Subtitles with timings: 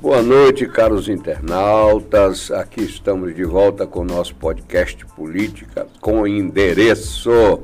[0.00, 2.50] Boa noite, caros internautas.
[2.50, 7.60] Aqui estamos de volta com o nosso podcast Política com endereço.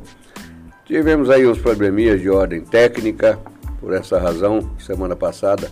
[0.84, 3.38] Tivemos aí uns probleminhas de ordem técnica,
[3.80, 5.70] por essa razão, semana passada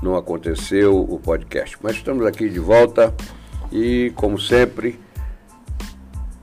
[0.00, 1.76] não aconteceu o podcast.
[1.82, 3.12] Mas estamos aqui de volta
[3.72, 5.00] e, como sempre,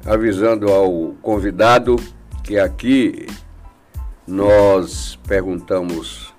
[0.06, 1.96] avisando ao convidado
[2.44, 3.28] que aqui
[4.28, 6.33] nós perguntamos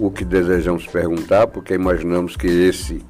[0.00, 3.04] o que desejamos perguntar, porque imaginamos que esse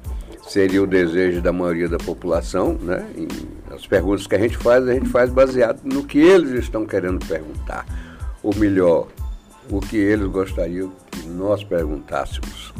[0.47, 3.05] seria o desejo da maioria da população, né?
[3.15, 3.27] E
[3.73, 7.25] as perguntas que a gente faz, a gente faz baseado no que eles estão querendo
[7.25, 7.85] perguntar.
[8.43, 9.07] Ou melhor,
[9.69, 12.73] o que eles gostariam que nós perguntássemos.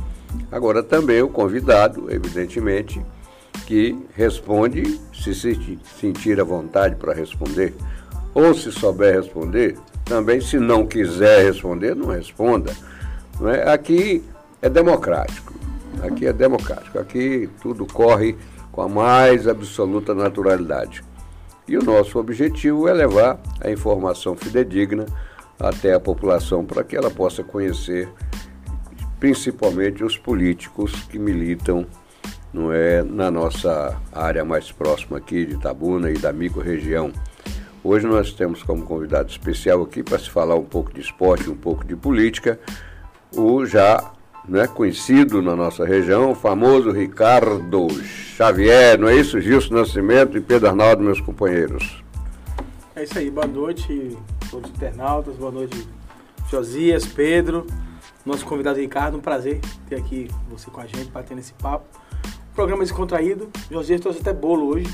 [0.51, 3.01] Agora também o convidado, evidentemente,
[3.65, 5.33] que responde se
[5.99, 7.73] sentir à vontade para responder,
[8.33, 12.73] ou se souber responder, também se não quiser responder, não responda.
[13.41, 13.73] Não é?
[13.73, 14.23] Aqui
[14.61, 15.51] é democrático.
[16.03, 16.99] Aqui é democrático.
[16.99, 18.37] Aqui tudo corre
[18.71, 21.03] com a mais absoluta naturalidade.
[21.67, 25.07] E o nosso objetivo é levar a informação fidedigna
[25.59, 28.07] até a população para que ela possa conhecer
[29.19, 31.85] principalmente os políticos que militam
[32.53, 37.11] não é, na nossa área mais próxima aqui de Tabuna e da micro-região.
[37.83, 41.55] Hoje nós temos como convidado especial aqui para se falar um pouco de esporte, um
[41.55, 42.59] pouco de política,
[43.35, 44.11] o já
[44.47, 47.87] né, conhecido na nossa região, o famoso Ricardo
[48.35, 49.39] Xavier, não é isso?
[49.39, 52.03] Gilson Nascimento e Pedro Arnaldo, meus companheiros.
[52.95, 54.17] É isso aí, boa noite
[54.49, 55.87] todos os internautas, boa noite
[56.49, 57.65] Josias, Pedro,
[58.25, 61.85] nosso convidado Ricardo, um prazer ter aqui você com a gente, batendo esse papo.
[62.53, 64.87] programa descontraído, Josias trouxe até bolo hoje.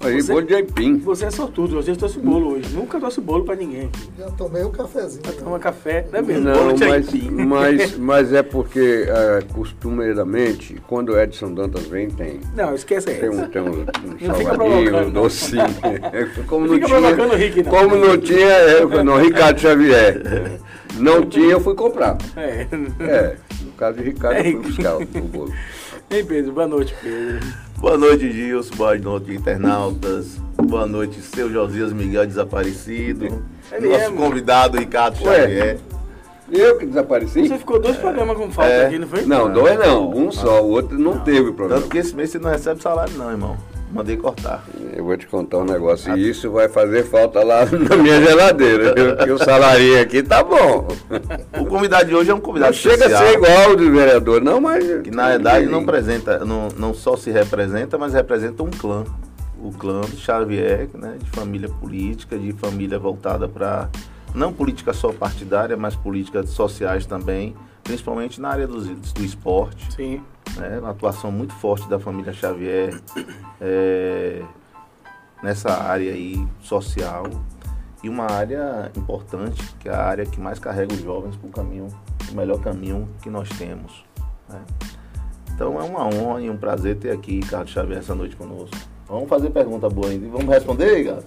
[0.00, 0.98] Aí, você, bolo de aipim.
[0.98, 2.72] Você é sortudo, você trouxe bolo hoje.
[2.72, 3.90] Nunca trouxe bolo pra ninguém.
[4.16, 5.22] Já tomei um cafezinho.
[5.24, 6.44] Já toma café, não é mesmo?
[6.44, 7.30] Não, bolo de mas, aipim.
[7.48, 12.40] Mas, mas é porque, uh, costumeiramente, quando o Edson Dantas vem, tem.
[12.54, 15.64] Não, esquece Tem um, tem um, um salgadinho, um docinho.
[16.46, 17.70] como não, fica tinha, Rick, não.
[17.70, 20.60] como não tinha, eu, não, Ricardo Xavier.
[20.98, 22.16] Não tinha, eu fui comprar.
[22.36, 22.66] É.
[23.00, 25.52] É, no caso de Ricardo, É, eu fui buscar o, o bolo.
[26.10, 27.67] Ei, Pedro, boa noite, Pedro.
[27.80, 28.74] Boa noite, Gilson.
[28.76, 30.36] Boa noite, internautas.
[30.56, 33.26] Boa noite, seu Josias Miguel Desaparecido.
[33.70, 34.16] É Nosso mesmo?
[34.16, 35.40] convidado, Ricardo Ué.
[35.42, 35.78] Xavier.
[36.50, 37.46] Eu que desapareci?
[37.46, 38.86] Você ficou dois programas com falta É.
[38.86, 39.22] aqui, não foi?
[39.26, 41.82] Não, dois não, um só, o outro não teve problema.
[41.82, 43.56] Tanto que esse mês você não recebe salário, não, irmão.
[43.90, 44.64] Mandei cortar.
[44.94, 48.94] Eu vou te contar um negócio, e isso vai fazer falta lá na minha geladeira?
[49.16, 50.88] Porque o salarinho aqui tá bom.
[51.58, 54.60] O convidado de hoje é um Não convidado chega a ser igual do vereador, não,
[54.60, 54.84] mas.
[55.02, 59.04] Que na verdade não apresenta, não, não só se representa, mas representa um clã.
[59.60, 63.88] O clã de Xavier, né, de família política, de família voltada para
[64.34, 69.92] não política só partidária, mas políticas sociais também, principalmente na área do, do esporte.
[69.94, 70.20] Sim.
[70.56, 73.00] Né, uma atuação muito forte da família Xavier
[73.60, 74.42] é,
[75.42, 77.24] nessa área aí social
[78.02, 81.50] e uma área importante que é a área que mais carrega os jovens para o
[81.50, 81.88] caminho,
[82.30, 84.04] o melhor caminho que nós temos.
[84.48, 84.60] né.
[85.52, 88.76] Então é uma honra e um prazer ter aqui Carlos Xavier essa noite conosco.
[89.08, 90.26] Vamos fazer pergunta boa ainda.
[90.26, 91.26] e Vamos responder, Gato?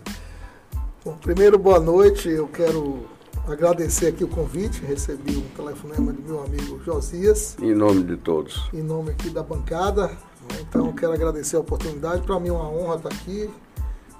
[1.04, 2.30] Bom, primeiro, boa noite.
[2.30, 3.06] Eu quero
[3.48, 4.84] agradecer aqui o convite.
[4.86, 8.70] Recebi um telefonema do meu amigo Josias, Em nome de todos.
[8.74, 10.08] em nome aqui da bancada.
[10.08, 10.58] né?
[10.62, 12.22] Então, quero agradecer a oportunidade.
[12.24, 13.50] Para mim é uma honra estar aqui.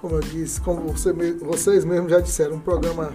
[0.00, 3.12] Como eu disse, como você vocês mesmos já disseram, um programa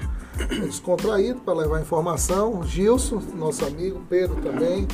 [0.64, 2.64] descontraído para levar informação.
[2.64, 4.88] Gilson, nosso amigo, Pedro também,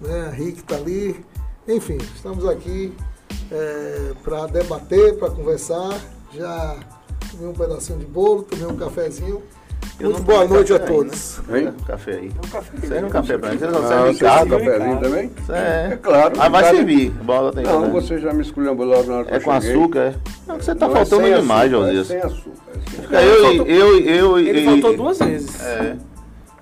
[0.00, 0.30] né?
[0.34, 1.22] Rick está ali.
[1.68, 2.94] Enfim, estamos aqui
[4.22, 6.00] para debater, para conversar.
[6.32, 6.78] Já
[7.30, 9.42] tomei um pedacinho de bolo, tomei um cafezinho.
[9.98, 11.38] Eu Muito não boa noite a café todos.
[11.48, 11.68] Hein?
[11.68, 12.28] Um café aí.
[12.44, 12.86] Um café.
[12.86, 13.58] Serve um café pra mim.
[13.58, 14.50] Você não Ah, serve você em quer casa?
[14.50, 15.30] cafezinho também?
[15.48, 15.88] É.
[15.92, 16.32] É claro.
[16.36, 17.10] Mas vai servir.
[17.10, 17.88] Bola tem Não, né?
[17.90, 20.14] você já me esculhambou logo na hora que É com açúcar, é?
[20.46, 22.10] Não, você tá Não, é faltando demais, Josias.
[22.10, 22.50] É sem açúcar.
[23.12, 25.62] é Eu, eu, eu, Ele e- faltou duas vezes.
[25.64, 25.96] É.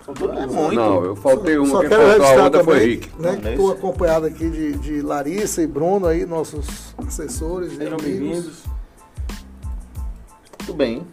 [0.00, 0.75] Faltou É muito.
[0.75, 3.09] Não, eu faltei uma, Só quem quero registrar outra foi também, Rick.
[3.19, 7.70] né, Não, que é estou acompanhado aqui de, de Larissa e Bruno aí, nossos assessores
[7.73, 8.05] Sejam amigos.
[8.05, 8.62] bem-vindos.
[10.61, 11.06] Muito bem.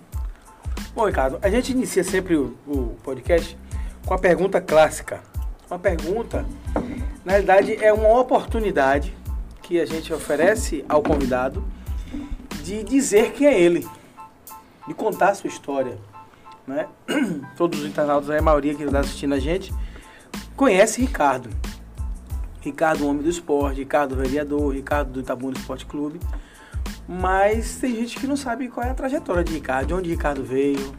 [0.93, 3.57] Bom, Ricardo, a gente inicia sempre o, o podcast
[4.05, 5.21] com a pergunta clássica.
[5.69, 6.45] Uma pergunta,
[7.23, 9.15] na realidade, é uma oportunidade
[9.61, 11.63] que a gente oferece ao convidado
[12.61, 13.88] de dizer quem é ele,
[14.85, 15.97] de contar a sua história.
[16.67, 16.88] Né?
[17.55, 19.73] Todos os internautas, a maioria que está assistindo a gente,
[20.57, 21.49] conhece Ricardo.
[22.59, 26.19] Ricardo, homem do esporte, Ricardo, vereador, Ricardo do Itabuna Esporte Clube.
[27.07, 30.44] Mas tem gente que não sabe qual é a trajetória de Ricardo, de onde Ricardo
[30.44, 30.94] veio,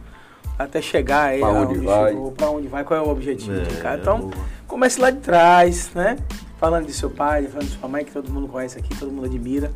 [0.58, 2.10] até chegar aí, Pra onde vai.
[2.12, 4.00] chegou, pra onde vai, qual é o objetivo de É, Ricardo.
[4.02, 4.44] Então, boa.
[4.68, 6.16] comece lá de trás, né?
[6.58, 9.24] falando de seu pai, falando de sua mãe, que todo mundo conhece aqui, todo mundo
[9.26, 9.72] admira.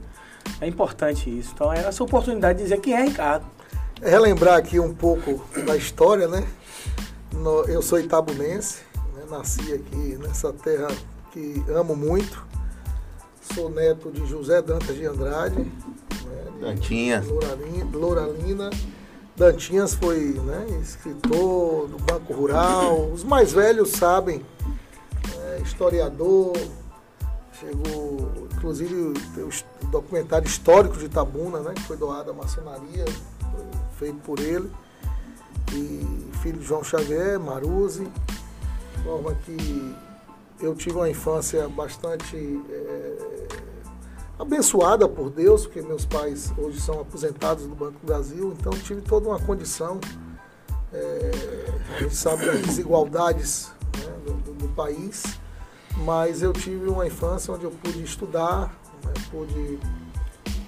[0.60, 1.50] É importante isso.
[1.52, 3.44] Então é essa oportunidade de dizer quem é Ricardo.
[4.00, 6.46] Relembrar aqui um pouco da história, né?
[7.32, 8.82] No- eu sou itabunense,
[9.16, 9.22] né?
[9.28, 10.86] nasci aqui nessa terra
[11.32, 12.46] que amo muito.
[13.54, 15.70] Sou neto de José Dantas de Andrade, né?
[16.52, 17.26] de Dantinhas.
[17.92, 18.70] Louralina.
[19.36, 23.10] Dantinhas foi né, escritor do Banco Rural.
[23.10, 24.44] Os mais velhos sabem,
[25.36, 26.56] né, historiador.
[27.60, 33.04] Chegou, inclusive, o documentário histórico de Itabuna, né, que foi doado à maçonaria,
[33.98, 34.70] feito por ele.
[35.72, 38.04] E filho de João Xavier, Maruzzi.
[38.04, 39.94] De forma que
[40.60, 42.36] eu tive uma infância bastante
[42.70, 43.48] eh,
[44.38, 49.00] abençoada por Deus, porque meus pais hoje são aposentados do Banco do Brasil, então tive
[49.02, 50.00] toda uma condição.
[50.92, 51.66] eh,
[51.96, 55.22] a gente sabe das desigualdades né, do, do- país,
[56.04, 59.78] mas eu tive uma infância onde eu pude estudar, né, pude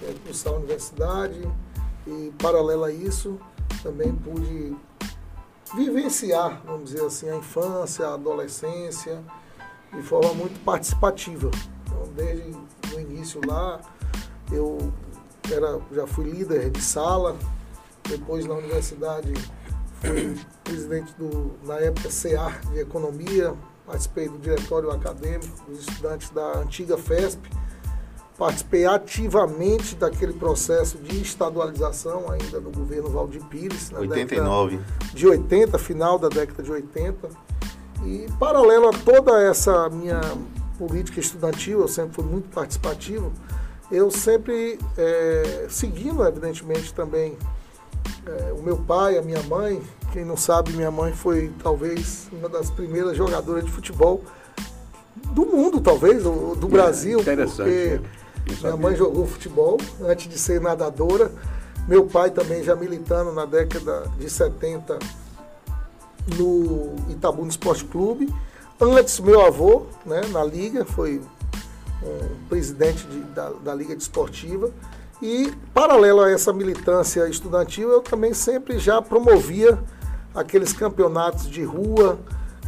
[0.03, 1.47] eh, cursar a universidade
[2.07, 3.37] e, paralelo a isso,
[3.83, 4.75] também pude
[5.75, 9.23] vivenciar, vamos dizer assim, a infância, a adolescência,
[9.93, 11.49] de forma muito participativa.
[11.85, 12.55] Então, desde
[12.95, 13.79] o início lá,
[14.51, 14.91] eu
[15.51, 17.35] era, já fui líder de sala,
[18.03, 19.33] depois na universidade
[20.01, 23.53] fui presidente do, na época, CEAR de Economia,
[23.85, 27.49] participei do diretório acadêmico dos estudantes da antiga FESP,
[28.37, 34.79] participei ativamente daquele processo de estadualização ainda do governo Valdir Pires, na década 89.
[35.13, 37.29] de 80, final da década de 80.
[38.05, 40.21] E paralelo a toda essa minha
[40.77, 43.31] política estudantil, eu sempre fui muito participativo,
[43.91, 47.37] eu sempre, eh, seguindo evidentemente também
[48.25, 49.81] eh, o meu pai, a minha mãe,
[50.13, 54.23] quem não sabe, minha mãe foi talvez uma das primeiras jogadoras de futebol
[55.31, 58.19] do mundo, talvez, ou do Brasil, interessante, porque é.
[58.63, 61.31] Não minha mãe jogou futebol antes de ser nadadora.
[61.87, 64.97] Meu pai também já militando na década de 70
[66.37, 68.33] no Itabuna Esporte Clube.
[68.79, 71.21] Antes, meu avô, né, na Liga, foi
[72.01, 74.71] um presidente de- da, da Liga Desportiva.
[75.21, 79.77] E, paralelo a essa militância estudantil, eu também sempre já promovia
[80.33, 82.17] aqueles campeonatos de rua,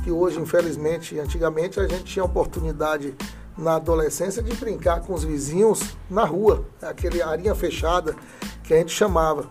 [0.04, 3.16] que hoje, infelizmente, antigamente a gente tinha oportunidade
[3.58, 8.16] na adolescência de brincar com os vizinhos na rua, aquele arinha fechada
[8.64, 9.48] que a gente chamava.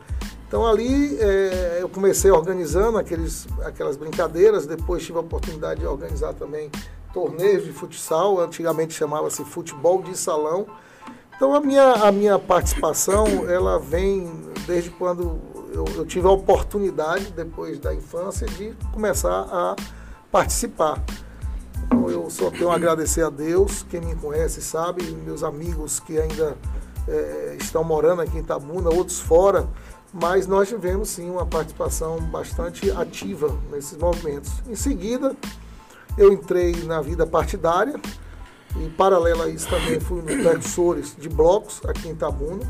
[0.51, 6.35] Então ali eh, eu comecei organizando aqueles, aquelas brincadeiras, depois tive a oportunidade de organizar
[6.35, 6.69] também
[7.15, 10.67] torneios de futsal, antigamente chamava-se futebol de salão.
[11.37, 14.29] Então a minha, a minha participação, ela vem
[14.67, 15.39] desde quando
[15.73, 19.77] eu, eu tive a oportunidade, depois da infância, de começar a
[20.33, 21.01] participar.
[21.85, 26.19] Então eu só tenho a agradecer a Deus, quem me conhece sabe, meus amigos que
[26.19, 26.57] ainda
[27.07, 29.69] eh, estão morando aqui em Itabuna, outros fora,
[30.13, 34.51] mas nós tivemos sim uma participação bastante ativa nesses movimentos.
[34.69, 35.37] Em seguida,
[36.19, 38.01] eu entrei na vida partidária
[38.77, 42.63] e paralelo a isso também fui um dos precursores de blocos aqui em Itabuna.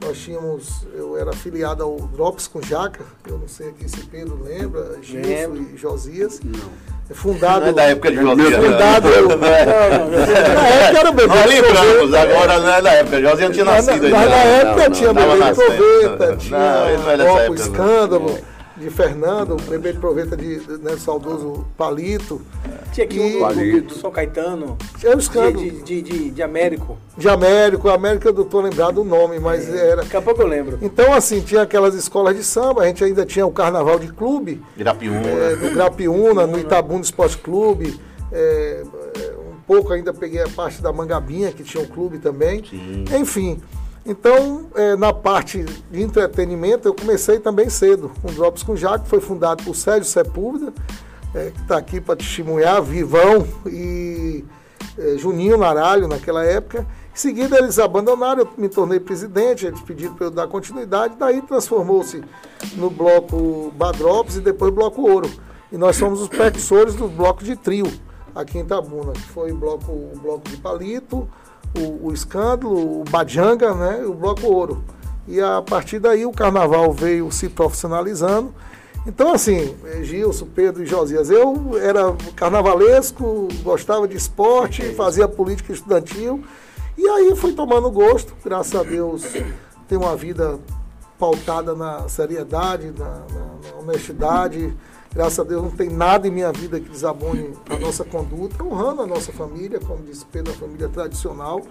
[0.00, 4.42] Nós tínhamos, eu era afiliado ao Drops com Jaca, eu não sei aqui se Pedro
[4.42, 6.40] lembra, Gilson e Josias.
[6.40, 6.95] Não.
[7.08, 7.60] É fundado.
[7.60, 8.50] Não é da época de Josias.
[8.50, 8.68] Meu né?
[8.70, 9.08] Fundado.
[9.36, 9.64] Não é.
[10.54, 11.34] Na época era o bebê.
[11.34, 13.20] Nós lembramos, agora não é da época.
[13.20, 14.36] Josias não tinha nascido na, mas ainda.
[14.36, 17.54] na época não, tinha não, Bebê de Proveta, tinha Não, não é Copo época, não.
[17.54, 18.38] Escândalo
[18.76, 22.42] de Fernando, o Bebê de Proveta de, de né, saudoso Palito.
[22.96, 26.42] Tinha aqui E- um do, do, São Caetano, É o de, de, de, de, de
[26.42, 26.96] Américo.
[27.14, 29.96] de Américo, América eu não tô lembrado o nome, mas era.
[29.96, 30.78] Daqui a pouco eu lembro.
[30.80, 34.62] Então, assim, tinha aquelas escolas de samba, a gente ainda tinha o carnaval de clube,
[34.78, 35.26] Irapiúna.
[35.28, 38.00] é, no Grapiúna, no Itabuna Esporte Clube.
[38.32, 38.82] é,
[39.14, 42.64] é, um pouco ainda peguei a parte da Mangabinha, que tinha um clube também.
[42.64, 43.04] Sim.
[43.14, 43.60] Enfim,
[44.06, 49.10] então, é, na parte de entretenimento, eu comecei também cedo, com Drops com Jaco, que
[49.10, 50.72] foi fundado por Sérgio Sepúlveda,
[51.36, 54.42] é, que está aqui para testemunhar, Vivão e
[54.98, 56.86] é, Juninho Naralho naquela época.
[57.14, 61.42] Em seguida, eles abandonaram, eu me tornei presidente, eles pediram para eu dar continuidade, daí
[61.42, 62.22] transformou-se
[62.76, 65.30] no bloco Badrops e depois bloco Ouro.
[65.70, 67.90] E nós somos os precursores do bloco de trio
[68.34, 71.28] aqui em Itabuna, que foi o bloco, o bloco de palito,
[71.76, 74.84] o, o escândalo, o Bajanga, né, e o bloco ouro.
[75.26, 78.54] E a partir daí o carnaval veio se profissionalizando.
[79.06, 86.42] Então, assim, Gilson, Pedro e Josias, eu era carnavalesco, gostava de esporte, fazia política estudantil.
[86.98, 89.22] E aí fui tomando gosto, graças a Deus,
[89.86, 90.58] tenho uma vida
[91.18, 94.74] pautada na seriedade, na, na- na honestidade.
[95.14, 99.02] Graças a Deus não tem nada em minha vida que desabone a nossa conduta, honrando
[99.02, 101.62] a nossa família, como disse Pedro, a família tradicional.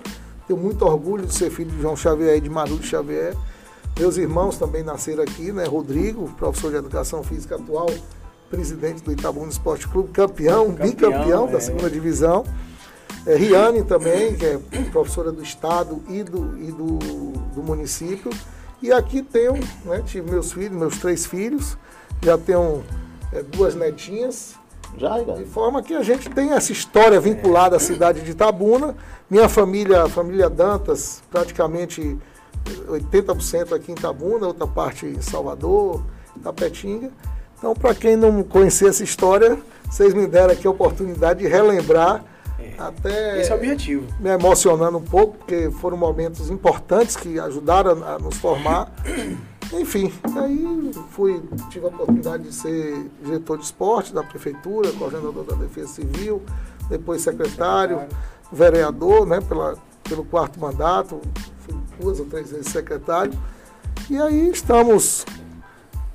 [0.47, 3.35] Tenho muito orgulho de ser filho de João Xavier e de Maru Xavier.
[3.97, 5.63] Meus irmãos também nasceram aqui, né?
[5.63, 7.89] Rodrigo, professor de Educação Física atual,
[8.49, 11.51] presidente do Itabuna Esporte Clube, campeão, campeão bicampeão é.
[11.51, 12.43] da segunda divisão.
[13.25, 14.59] É, Riane também, que é
[14.91, 16.97] professora do Estado e do, e do,
[17.55, 18.29] do município.
[18.81, 19.53] E aqui tenho,
[19.85, 21.77] né, tive meus filhos, meus três filhos,
[22.21, 22.83] já tenho
[23.31, 24.55] é, duas netinhas.
[24.97, 25.33] Já, já.
[25.33, 28.95] De forma que a gente tem essa história vinculada à cidade de Itabuna.
[29.29, 32.17] Minha família, a família Dantas, praticamente
[32.65, 36.03] 80% aqui em Itabuna, outra parte em Salvador,
[36.43, 37.11] Tapetinga.
[37.57, 39.57] Então, para quem não conhecia essa história,
[39.89, 42.23] vocês me deram aqui a oportunidade de relembrar.
[42.59, 44.07] É, até esse é o objetivo.
[44.19, 48.91] Me emocionando um pouco, porque foram momentos importantes que ajudaram a, a nos formar.
[49.73, 51.41] Enfim, aí fui,
[51.71, 56.41] tive a oportunidade de ser diretor de esporte da prefeitura, coordenador da Defesa Civil,
[56.87, 58.01] depois secretário,
[58.51, 61.19] vereador, né, pela, pelo quarto mandato,
[61.59, 63.33] fui duas ou três vezes secretário.
[64.09, 65.25] E aí estamos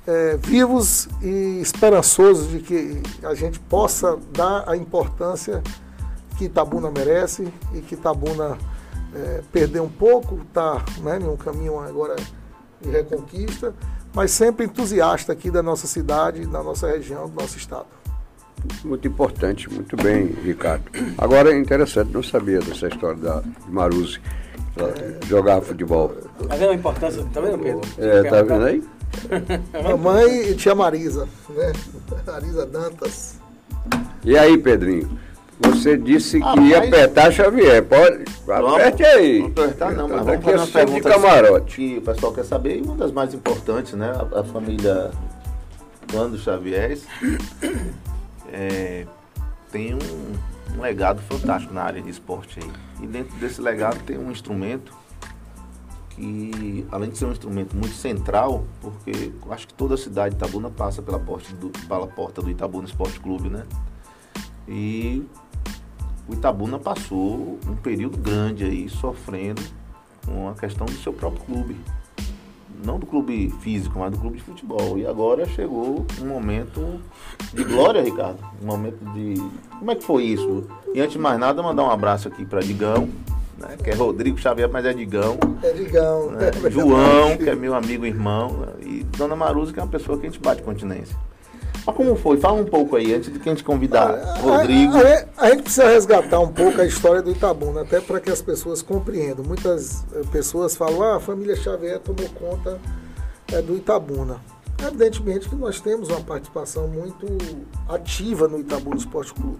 [0.07, 5.61] é, vivos e esperançosos de que a gente possa dar a importância
[6.37, 8.57] que Itabuna merece e que Itabuna
[9.13, 12.15] é, perdeu um pouco, está né, um caminho agora
[12.81, 13.73] de reconquista,
[14.13, 17.87] mas sempre entusiasta aqui da nossa cidade, da nossa região, do nosso estado.
[18.83, 20.83] Muito importante, muito bem, Ricardo.
[21.17, 24.19] Agora é interessante, não sabia dessa história da Maruse
[24.77, 26.09] é, jogar futebol.
[26.47, 27.25] Tá vendo a importância?
[27.33, 27.81] Tá vendo, Pedro?
[27.97, 28.83] É, tá vendo aí?
[29.83, 31.73] Mamãe e tia Marisa, né?
[32.25, 33.39] Marisa Dantas.
[34.23, 35.19] E aí, Pedrinho?
[35.59, 37.83] Você disse que ia apertar Xavier.
[37.83, 38.25] Pode.
[38.49, 39.39] Aperte aí.
[39.39, 41.75] Não apertar não, mas vamos fazer uma pergunta de camarote.
[41.75, 44.11] que o pessoal quer saber, e uma das mais importantes, né?
[44.11, 45.11] A, a família
[46.13, 46.97] Wando Xavier
[48.51, 49.05] é,
[49.71, 49.99] tem um,
[50.75, 52.71] um legado fantástico na área de esporte aí.
[53.01, 54.93] E dentro desse legado tem um instrumento
[56.09, 60.43] que, além de ser um instrumento muito central, porque acho que toda a cidade de
[60.43, 63.65] Itabuna passa pela porta do, pela porta do Itabuna Esporte Clube, né?
[64.67, 65.25] E
[66.27, 69.61] o Itabuna passou um período grande aí sofrendo
[70.25, 71.77] com a questão do seu próprio clube.
[72.83, 74.97] Não do clube físico, mas do clube de futebol.
[74.97, 76.99] E agora chegou um momento
[77.53, 78.39] de glória, Ricardo.
[78.61, 79.35] Um momento de.
[79.77, 80.67] Como é que foi isso?
[80.93, 83.07] E antes de mais nada, mandar um abraço aqui para Digão,
[83.57, 83.77] né?
[83.83, 85.37] que é Rodrigo Xavier, mas é Digão.
[85.63, 86.31] É Digão.
[86.31, 86.51] Né?
[86.69, 90.25] João, que é meu amigo e irmão, e Dona Maruza, que é uma pessoa que
[90.25, 91.15] a gente bate continência.
[91.85, 92.37] Mas como foi?
[92.37, 94.93] Fala um pouco aí, antes de que a gente convidar a, Rodrigo.
[94.95, 98.29] A, a, a, gente precisa resgatar um pouco a história do Itabuna, até para que
[98.29, 99.43] as pessoas compreendam.
[99.43, 102.79] Muitas eh, pessoas falam, ah, a família Xavier tomou conta
[103.51, 104.39] é, do Itabuna.
[104.79, 107.27] Evidentemente que nós temos uma participação muito
[107.87, 109.59] ativa no Itabuna Esporte Clube.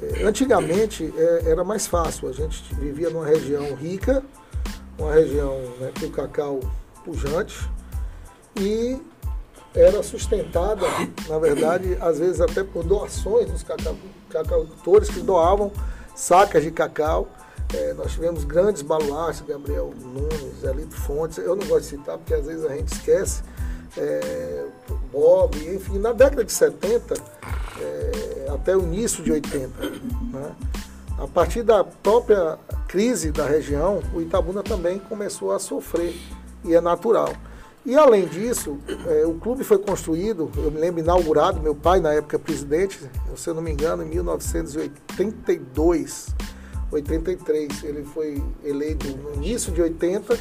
[0.00, 4.22] É, antigamente é, era mais fácil, a gente vivia numa região rica,
[4.98, 6.60] uma região né, com cacau
[7.04, 7.68] pujante,
[8.56, 9.00] e
[9.74, 10.86] era sustentada,
[11.28, 13.64] na verdade, às vezes até por doações dos
[14.30, 15.72] cacaucultores que doavam
[16.14, 17.28] sacas de cacau.
[17.74, 22.34] É, nós tivemos grandes baluartes, Gabriel Nunes, Elito Fontes, eu não gosto de citar porque
[22.34, 23.42] às vezes a gente esquece,
[23.96, 24.64] é,
[25.10, 27.14] Bob, enfim, na década de 70
[27.80, 29.70] é, até o início de 80.
[30.32, 30.54] Né?
[31.18, 36.14] A partir da própria crise da região, o Itabuna também começou a sofrer,
[36.64, 37.32] e é natural.
[37.86, 42.14] E além disso, é, o clube foi construído, eu me lembro, inaugurado, meu pai na
[42.14, 42.98] época presidente,
[43.36, 46.28] se eu não me engano, em 1982,
[46.90, 47.84] 83.
[47.84, 50.38] Ele foi eleito no início de 80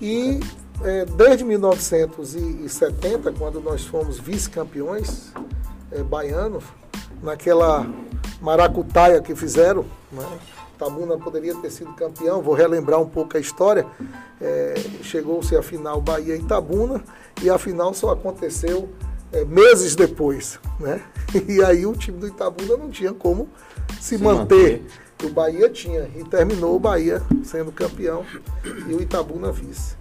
[0.00, 0.40] e
[0.82, 5.34] é, desde 1970, quando nós fomos vice-campeões
[5.92, 6.64] é, baianos,
[7.22, 7.86] naquela
[8.40, 10.26] maracutaia que fizeram, né?
[10.84, 13.86] Tabuna poderia ter sido campeão, vou relembrar um pouco a história.
[14.40, 17.02] É, Chegou-se a final Bahia e Itabuna
[17.42, 18.90] e a final só aconteceu
[19.32, 20.58] é, meses depois.
[20.78, 21.00] Né?
[21.48, 23.48] E aí o time do Itabuna não tinha como
[23.98, 24.82] se, se manter.
[24.82, 25.26] manter.
[25.26, 28.24] O Bahia tinha e terminou o Bahia sendo campeão
[28.86, 29.96] e o Itabuna vice.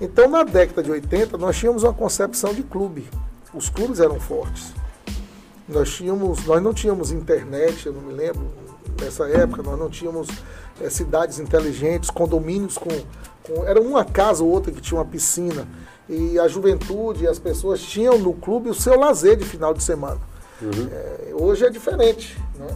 [0.00, 3.08] Então na década de 80 nós tínhamos uma concepção de clube.
[3.52, 4.72] Os clubes eram fortes.
[5.66, 8.46] Nós, tínhamos, nós não tínhamos internet, eu não me lembro,
[9.00, 10.28] nessa época, nós não tínhamos
[10.80, 12.90] é, cidades inteligentes, condomínios com,
[13.42, 13.64] com.
[13.64, 15.66] Era uma casa ou outra que tinha uma piscina.
[16.08, 20.20] E a juventude, as pessoas tinham no clube o seu lazer de final de semana.
[20.62, 20.88] Uhum.
[20.90, 22.36] É, hoje é diferente.
[22.58, 22.68] Né?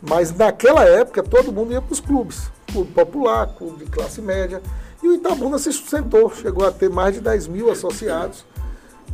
[0.00, 2.50] Mas naquela época todo mundo ia para os clubes.
[2.72, 4.60] Clube popular, clube de classe média.
[5.02, 8.44] E o Itabuna se sustentou, chegou a ter mais de 10 mil associados.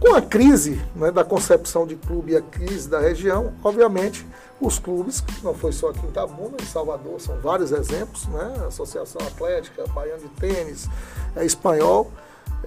[0.00, 4.26] Com a crise né, da concepção de clube e a crise da região, obviamente,
[4.60, 8.66] os clubes, não foi só aqui em Itabuna, em Salvador, são vários exemplos, né?
[8.66, 10.88] Associação Atlética, Baiano de Tênis,
[11.36, 12.10] é, Espanhol,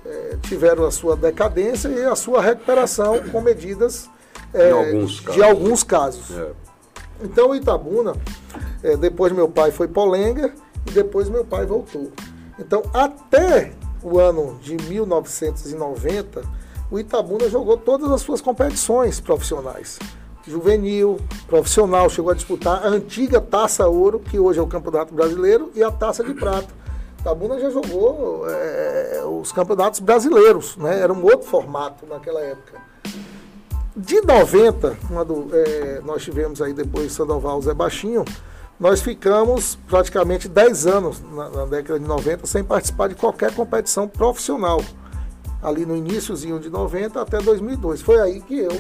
[0.06, 4.10] é, tiveram a sua decadência e a sua recuperação com medidas
[4.54, 6.38] é, alguns de alguns casos.
[6.38, 6.52] É.
[7.24, 8.14] Então, Itabuna,
[8.84, 10.54] é, depois meu pai foi Polenga
[10.86, 12.12] e depois meu pai voltou.
[12.58, 16.42] Então, até o ano de 1990,
[16.92, 19.98] o Itabuna jogou todas as suas competições profissionais.
[20.46, 21.18] Juvenil,
[21.48, 25.82] profissional, chegou a disputar a antiga Taça Ouro, que hoje é o Campeonato Brasileiro, e
[25.82, 26.68] a Taça de Prata.
[27.20, 31.00] Itabuna já jogou é, os campeonatos brasileiros, né?
[31.00, 32.82] era um outro formato naquela época.
[33.96, 38.26] De 90, quando é, nós tivemos aí depois Sandoval Zé Baixinho,
[38.80, 44.08] nós ficamos praticamente 10 anos na, na, década de 90 sem participar de qualquer competição
[44.08, 44.82] profissional.
[45.62, 48.02] Ali no iníciozinho de 90 até 2002.
[48.02, 48.72] Foi aí que eu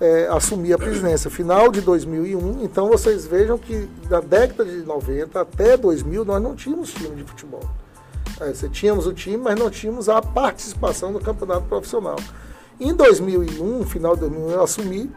[0.00, 2.62] é, assumi a presidência, final de 2001.
[2.62, 7.24] Então vocês vejam que da década de 90 até 2000 nós não tínhamos time de
[7.24, 7.62] futebol.
[8.40, 12.16] É, tínhamos o time, mas não tínhamos a participação no campeonato profissional.
[12.80, 15.10] Em 2001, final de 2001, eu assumi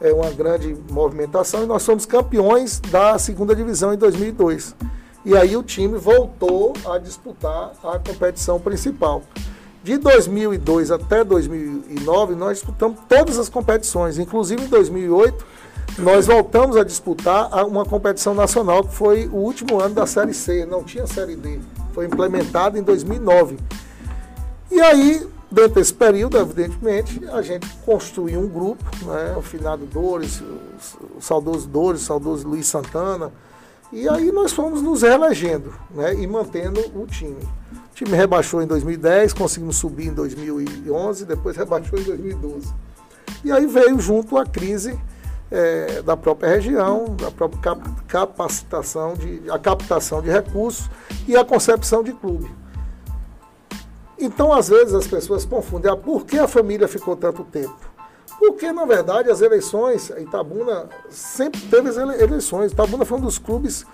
[0.00, 4.74] é, uma grande movimentação e nós somos campeões da segunda divisão em 2002.
[5.24, 9.22] E aí o time voltou a disputar a competição principal.
[9.88, 15.46] De 2002 até 2009, nós disputamos todas as competições, inclusive em 2008,
[16.00, 20.66] nós voltamos a disputar uma competição nacional, que foi o último ano da Série C,
[20.66, 21.58] não tinha Série D,
[21.94, 23.56] foi implementada em 2009.
[24.70, 30.42] E aí, Dentro desse período, evidentemente, a gente construiu um grupo, né, o finado Dores,
[31.16, 33.32] o, saudoso Dores, o saudoso Luiz Santana,
[33.92, 37.42] e aí nós fomos nos reelegendo né, e mantendo o time.
[37.72, 42.72] O time rebaixou em 2010, conseguimos subir em 2011, depois rebaixou em 2012.
[43.44, 44.98] E aí veio junto a crise
[45.50, 47.76] é, da própria região, da própria
[48.06, 50.88] capacitação, de, a captação de recursos
[51.26, 52.50] e a concepção de clube.
[54.18, 55.90] Então, às vezes, as pessoas confundem.
[55.90, 57.87] Ah, por que a família ficou tanto tempo?
[58.38, 61.88] Porque, na verdade, as eleições, Itabuna sempre teve
[62.22, 62.72] eleições.
[62.72, 63.84] Itabuna foi um dos clubes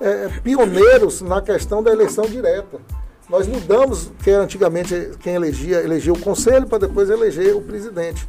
[0.00, 2.80] é, pioneiros na questão da eleição direta.
[3.28, 8.28] Nós mudamos, que antigamente quem elegia, elegia o conselho para depois eleger o presidente.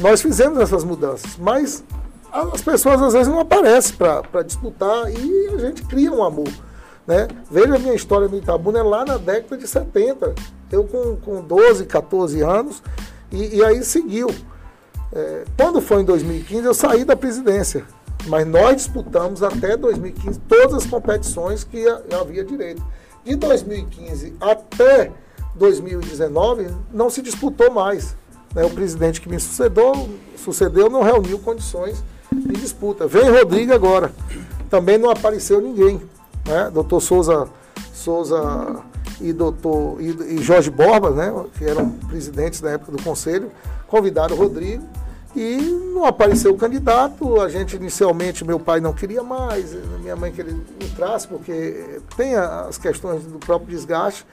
[0.00, 1.84] Nós fizemos essas mudanças, mas
[2.32, 6.48] as pessoas às vezes não aparecem para disputar e a gente cria um amor.
[7.06, 7.28] Né?
[7.50, 10.34] Veja a minha história no Itabuna, é lá na década de 70.
[10.72, 12.82] Eu com, com 12, 14 anos,
[13.30, 14.28] e, e aí seguiu.
[15.14, 17.84] É, quando foi em 2015, eu saí da presidência.
[18.26, 21.84] Mas nós disputamos até 2015 todas as competições que
[22.20, 22.82] havia direito.
[23.22, 25.12] De 2015 até
[25.54, 28.16] 2019, não se disputou mais.
[28.54, 28.64] Né?
[28.64, 33.06] O presidente que me sucedeu, sucedeu não reuniu condições de disputa.
[33.06, 34.10] Vem Rodrigo agora.
[34.70, 36.00] Também não apareceu ninguém
[36.46, 36.70] né?
[36.72, 37.48] Doutor Souza,
[37.92, 38.82] Souza
[39.20, 41.32] e doutor e, e Jorge Borba, né?
[41.56, 43.50] Que eram presidentes da época do conselho,
[43.86, 44.84] convidaram o Rodrigo
[45.34, 45.56] e
[45.94, 47.40] não apareceu o candidato.
[47.40, 52.78] A gente inicialmente meu pai não queria mais, minha mãe queria entrasse porque tem as
[52.78, 54.24] questões do próprio desgaste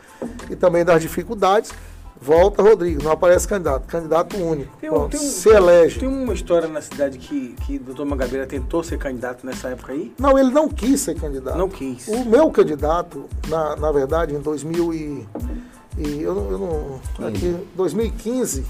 [0.50, 1.72] e também das dificuldades.
[2.24, 4.78] Volta Rodrigo, não aparece candidato, candidato único.
[4.78, 6.00] Tem, Pronto, tem um, se elege.
[6.00, 9.94] Tem uma história na cidade que, que o doutor Mangabeira tentou ser candidato nessa época
[9.94, 10.14] aí?
[10.20, 11.58] Não, ele não quis ser candidato.
[11.58, 12.08] Não quis.
[12.08, 15.28] O meu candidato, na, na verdade, em 2000 e,
[15.98, 18.66] e eu, eu não, aqui, 2015,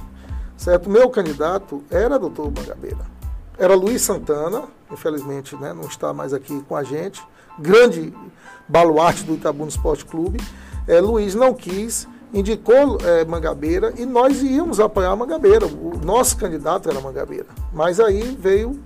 [0.62, 0.86] certo?
[0.86, 3.06] O meu candidato era doutor Mangabeira.
[3.58, 7.22] Era Luiz Santana, infelizmente né, não está mais aqui com a gente,
[7.58, 8.14] grande
[8.68, 10.40] baluarte do Itabuna Esporte Clube.
[10.88, 15.66] É, Luiz não quis indicou é, Mangabeira e nós íamos apoiar Mangabeira.
[15.66, 17.48] O nosso candidato era Mangabeira.
[17.74, 18.80] Mas aí veio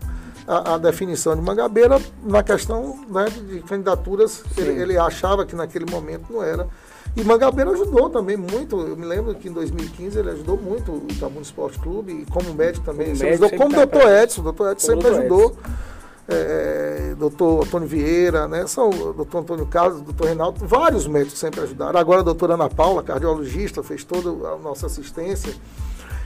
[0.47, 4.43] a, a definição de Mangabeira na questão né, de candidaturas.
[4.57, 6.67] Ele, ele, achava que naquele momento não era.
[7.15, 8.79] E Mangabeira ajudou também muito.
[8.79, 12.53] Eu me lembro que em 2015 ele ajudou muito o Itabuna Esporte Clube e como
[12.53, 13.07] médico também.
[13.07, 14.41] Como, médico ajudou, como o doutor Edson.
[14.41, 15.45] O doutor Edson sempre ajudou.
[15.45, 15.85] Edson
[16.27, 18.65] é, é, doutor Antônio Vieira, né?
[18.65, 21.99] São doutor Antônio Carlos, doutor Reinaldo, vários médicos sempre ajudaram.
[21.99, 25.53] Agora a doutora Ana Paula, cardiologista, fez toda a nossa assistência.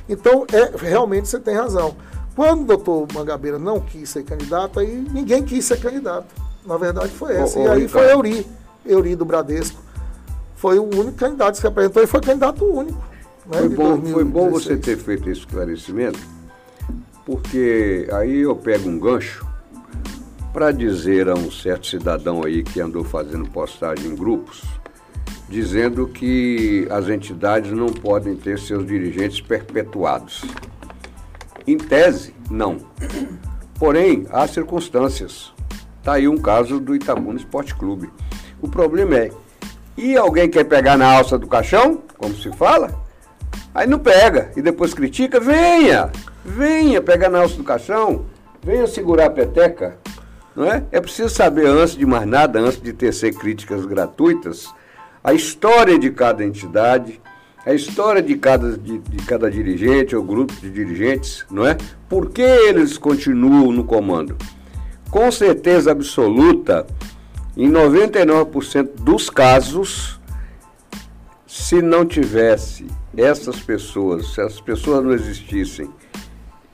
[0.08, 1.96] Então, é, realmente você tem razão.
[2.36, 6.28] Quando o doutor Mangabeira não quis ser candidato, aí ninguém quis ser candidato.
[6.66, 7.60] Na verdade foi essa.
[7.60, 8.48] e aí foi Euri,
[8.86, 9.82] Euri do Bradesco.
[10.60, 13.02] Foi o único candidato que se apresentou e foi candidato único.
[13.46, 16.20] Né, foi, bom, foi bom você ter feito esse esclarecimento,
[17.26, 19.48] porque aí eu pego um gancho
[20.54, 24.64] para dizer a um certo cidadão aí que andou fazendo postagem em grupos
[25.50, 30.44] dizendo que as entidades não podem ter seus dirigentes perpetuados.
[31.66, 32.78] Em tese, não.
[33.80, 35.52] Porém, há circunstâncias.
[35.98, 38.10] Está aí um caso do Itabuna Esporte Clube.
[38.62, 39.32] O problema é,
[40.00, 42.90] e alguém quer pegar na alça do caixão, como se fala?
[43.76, 46.10] Aí não pega e depois critica, venha,
[46.44, 48.26] venha pegar na alça do caixão,
[48.64, 49.98] venha segurar a peteca.
[50.56, 50.84] Não é?
[50.92, 54.74] é preciso saber, antes de mais nada, antes de tecer críticas gratuitas,
[55.22, 57.22] a história de cada entidade,
[57.66, 61.78] a história de cada, de, de, cada dirigente ou grupo de dirigentes, não é?
[62.08, 64.38] Por que eles continuam no comando?
[65.12, 66.88] Com certeza absoluta,
[67.60, 70.18] em 99% dos casos,
[71.46, 75.90] se não tivesse essas pessoas, se as pessoas não existissem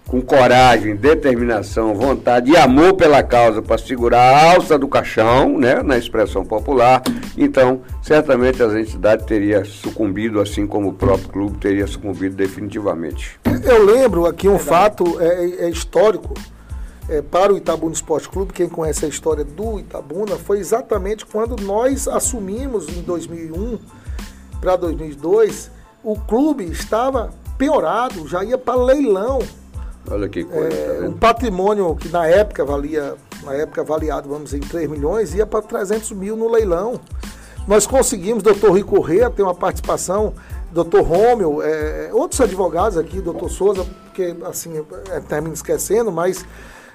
[0.07, 5.81] com coragem, determinação, vontade e amor pela causa para segurar a alça do caixão, né,
[5.81, 7.01] na expressão popular,
[7.35, 13.39] então certamente as entidades teriam sucumbido, assim como o próprio clube teria sucumbido definitivamente.
[13.63, 16.35] Eu lembro aqui um fato é, é histórico
[17.09, 21.55] é, para o Itabuna Esporte Clube, quem conhece a história do Itabuna, foi exatamente quando
[21.63, 23.79] nós assumimos em 2001
[24.59, 25.71] para 2002,
[26.03, 29.39] o clube estava piorado, já ia para leilão
[30.09, 30.75] Olha que coisa.
[30.75, 34.89] É, tá um patrimônio que na época valia, na época avaliado, vamos dizer, em 3
[34.89, 36.99] milhões, ia para 300 mil no leilão.
[37.67, 40.33] Nós conseguimos, doutor Rui Corrêa tem uma participação,
[40.71, 46.45] doutor Rômio, é, outros advogados aqui, doutor Souza, porque assim, é, termino esquecendo, mas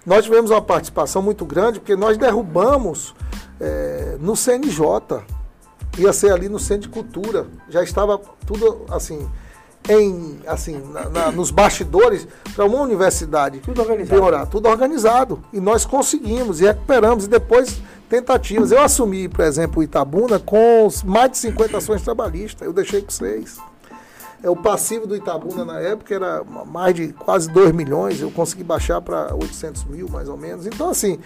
[0.04, 3.14] nós tivemos uma participação muito grande, porque nós derrubamos
[3.60, 5.22] é, no CNJ,
[5.98, 9.28] ia ser ali no Centro de Cultura, já estava tudo assim
[9.88, 14.20] em, assim, na, na, nos bastidores para uma universidade tudo organizado.
[14.20, 15.42] piorar, tudo organizado.
[15.52, 17.24] E nós conseguimos e recuperamos.
[17.24, 18.72] E depois tentativas.
[18.72, 22.66] Eu assumi, por exemplo, o Itabuna com mais de 50 ações trabalhistas.
[22.66, 23.58] Eu deixei com seis.
[24.42, 28.20] É, o passivo do Itabuna na época era mais de quase 2 milhões.
[28.20, 30.66] Eu consegui baixar para 800 mil, mais ou menos.
[30.66, 31.18] Então, assim,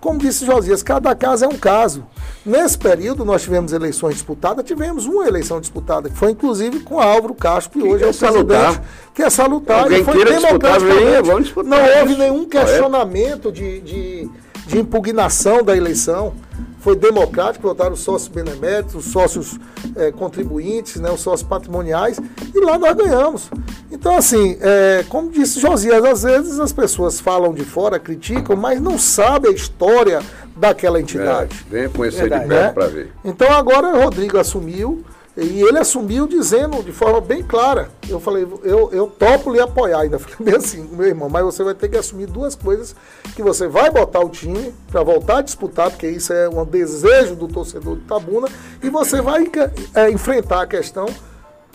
[0.00, 2.04] como disse Josias, cada caso é um caso.
[2.44, 7.34] Nesse período, nós tivemos eleições disputadas, tivemos uma eleição disputada, que foi inclusive com Álvaro
[7.34, 8.64] Castro, que, que hoje é, é o salutar.
[8.64, 9.82] presidente, que é salutar.
[9.84, 11.54] Alguém foi democraticamente.
[11.64, 14.30] Não houve nenhum questionamento de, de,
[14.66, 16.34] de impugnação da eleição
[16.80, 19.58] foi democrático, votaram os sócios beneméritos, os sócios
[19.96, 22.18] é, contribuintes, né, os sócios patrimoniais,
[22.54, 23.50] e lá nós ganhamos.
[23.90, 28.80] Então, assim, é, como disse Josias, às vezes as pessoas falam de fora, criticam, mas
[28.80, 30.20] não sabem a história
[30.56, 31.64] daquela entidade.
[31.70, 32.72] É, vem conhecer Verdade, de perto né?
[32.72, 33.12] para ver.
[33.24, 35.04] Então, agora o Rodrigo assumiu,
[35.40, 37.90] e ele assumiu dizendo de forma bem clara.
[38.08, 40.00] Eu falei, eu, eu topo lhe apoiar.
[40.00, 42.96] Ainda falei bem assim, meu irmão, mas você vai ter que assumir duas coisas
[43.36, 47.36] que você vai botar o time para voltar a disputar, porque isso é um desejo
[47.36, 48.48] do torcedor do Tabuna,
[48.82, 49.48] e você vai
[49.94, 51.06] é, enfrentar a questão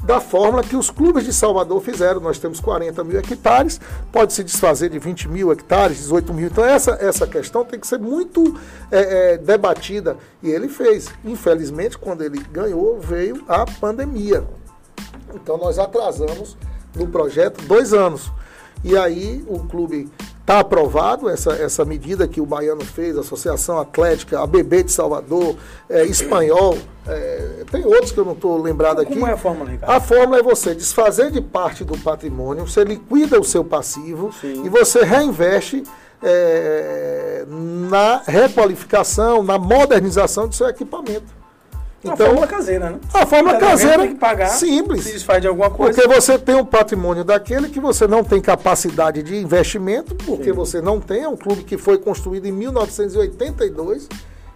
[0.03, 2.19] da fórmula que os clubes de Salvador fizeram.
[2.19, 3.79] Nós temos 40 mil hectares,
[4.11, 6.47] pode se desfazer de 20 mil hectares, 18 mil.
[6.47, 8.59] Então, essa, essa questão tem que ser muito
[8.91, 10.17] é, é, debatida.
[10.41, 11.09] E ele fez.
[11.23, 14.43] Infelizmente, quando ele ganhou, veio a pandemia.
[15.33, 16.57] Então, nós atrasamos
[16.95, 18.31] no projeto dois anos.
[18.83, 20.11] E aí, o clube
[20.43, 24.91] Está aprovado essa, essa medida que o Baiano fez, a Associação Atlética, a BB de
[24.91, 25.55] Salvador,
[25.89, 29.13] é, Espanhol, é, tem outros que eu não estou lembrado aqui.
[29.13, 29.91] Como é a fórmula, Ricardo?
[29.91, 34.65] A fórmula é você desfazer de parte do patrimônio, você liquida o seu passivo Sim.
[34.65, 35.83] e você reinveste
[36.21, 41.43] é, na requalificação, na modernização do seu equipamento.
[42.03, 42.99] Então, a fórmula caseira, né?
[43.13, 43.99] A fórmula caseira.
[43.99, 44.47] Tem que pagar.
[44.47, 45.03] Simples.
[45.03, 45.93] Se desfaz de alguma coisa.
[45.93, 50.51] Porque você tem um patrimônio daquele que você não tem capacidade de investimento, porque Sim.
[50.51, 51.23] você não tem.
[51.23, 54.09] É um clube que foi construído em 1982,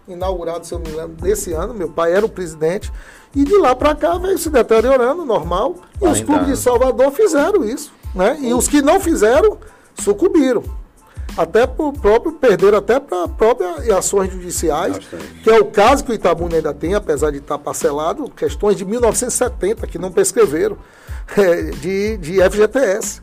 [0.08, 1.74] inaugurado, se eu me lembro, nesse ano.
[1.74, 2.92] Meu pai era o presidente.
[3.36, 5.76] E de lá para cá veio se deteriorando, normal.
[6.02, 7.92] E os clubes de Salvador fizeram isso.
[8.16, 8.38] Né?
[8.42, 9.58] E os que não fizeram,
[9.96, 10.64] sucumbiram
[11.38, 15.42] até por próprio perder até para próprias ações judiciais, Bastante.
[15.44, 18.84] que é o caso que o Itabuna ainda tem, apesar de estar parcelado, questões de
[18.84, 20.78] 1970 que não prescreveram,
[21.38, 23.22] é, de, de FGTS.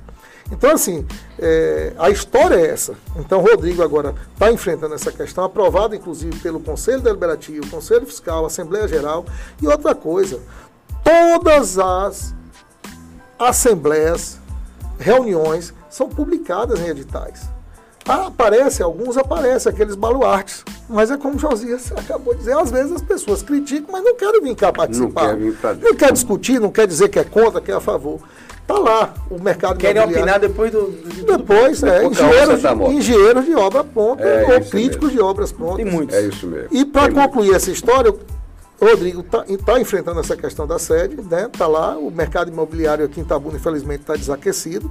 [0.55, 1.05] Então, assim,
[1.39, 2.95] é, a história é essa.
[3.17, 8.87] Então, Rodrigo agora está enfrentando essa questão, aprovada inclusive pelo Conselho Deliberativo, Conselho Fiscal, Assembleia
[8.87, 9.27] Geral.
[9.61, 10.41] E outra coisa,
[11.03, 12.33] todas as
[13.37, 14.39] assembleias,
[14.99, 17.43] reuniões, são publicadas em editais.
[18.07, 20.63] Ah, aparece, alguns aparecem, aqueles baluartes.
[20.89, 24.15] Mas é como o Josias acabou de dizer, às vezes as pessoas criticam, mas não
[24.15, 25.29] querem vir cá participar.
[25.29, 27.75] Não quer, vir pra não quer discutir, não quer dizer que é contra, que é
[27.75, 28.21] a favor.
[28.65, 30.87] Está lá o mercado Querem opinar depois do.
[30.87, 31.87] do depois, do...
[31.87, 32.07] é.
[32.07, 35.11] Engenheiros, tá engenheiros de obra pronta é ou críticos mesmo.
[35.11, 35.77] de obras prontas.
[35.77, 36.17] Tem muitos.
[36.17, 36.69] É isso mesmo.
[36.73, 37.57] E para concluir muito.
[37.57, 38.15] essa história,
[38.81, 41.45] Rodrigo está tá enfrentando essa questão da sede, né?
[41.53, 44.91] Está lá, o mercado imobiliário aqui em Itabuna, infelizmente, está desaquecido,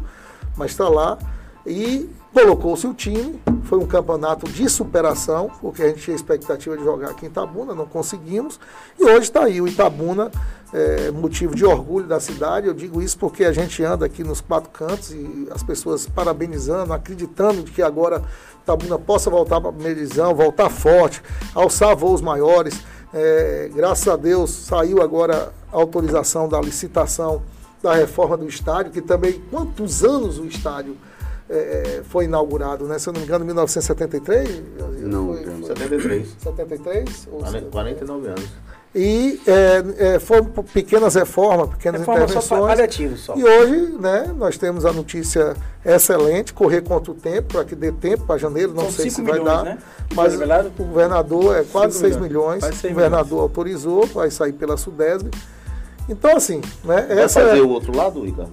[0.55, 1.17] mas está lá.
[1.65, 6.84] E colocou-se o time, foi um campeonato de superação, porque a gente tinha expectativa de
[6.84, 8.60] jogar aqui em Itabuna, não conseguimos.
[9.00, 10.32] E hoje está aí o Itabuna,
[10.74, 12.67] é, motivo de orgulho da cidade.
[12.67, 16.91] Eu digo isso porque a gente anda aqui nos quatro cantos e as pessoas parabenizando,
[16.91, 18.24] acreditando de que agora
[18.63, 21.22] Itabuna possa voltar para a divisão, voltar forte,
[21.54, 22.82] alçar voos maiores.
[23.13, 27.43] É, graças a Deus saiu agora a autorização da licitação
[27.82, 30.98] da reforma do estádio, que também, quantos anos o estádio
[31.55, 32.97] é, foi inaugurado, né?
[32.99, 34.61] Se eu não me engano, em 1973?
[35.01, 36.35] Não, foi, foi 73.
[36.39, 37.27] 73?
[37.31, 38.49] Ou 49 anos.
[38.95, 42.67] E é, é, foram pequenas reformas, pequenas Reforma só intervenções.
[42.67, 43.35] paliativo só.
[43.35, 47.91] E hoje, né, nós temos a notícia excelente, correr contra o tempo, para que dê
[47.91, 49.63] tempo para janeiro, não São sei se vai milhões, dar.
[49.63, 49.77] né?
[50.13, 52.63] Mas o governador é quase Cinco 6 milhões.
[52.63, 52.83] milhões.
[52.83, 55.27] O governador autorizou, vai sair pela Sudesb.
[56.07, 57.61] Então, assim, né, Vai essa fazer é...
[57.63, 58.51] o outro lado, Ricardo?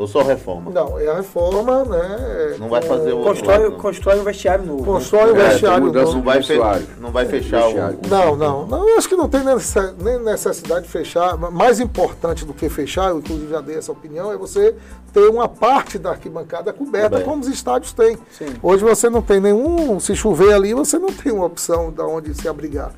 [0.00, 0.70] Ou só reforma?
[0.70, 2.56] Não, é a reforma, né?
[2.58, 4.82] Não vai fazer o outro Constrói, lado, constrói um vestiário novo.
[4.84, 6.12] Constrói o É, vestiário novo.
[6.14, 6.58] Não vai, fe-
[6.98, 7.98] não vai fechar Vestiário.
[8.02, 8.08] o.
[8.08, 8.88] Não, não, não.
[8.88, 11.36] Eu acho que não tem nem necessidade de fechar.
[11.36, 14.74] Mais importante do que fechar, eu inclusive já dei essa opinião, é você
[15.12, 17.24] ter uma parte da arquibancada coberta, Coberta.
[17.30, 18.16] como os estádios têm.
[18.32, 18.54] Sim.
[18.62, 20.00] Hoje você não tem nenhum.
[20.00, 22.90] Se chover ali, você não tem uma opção de onde se abrigar.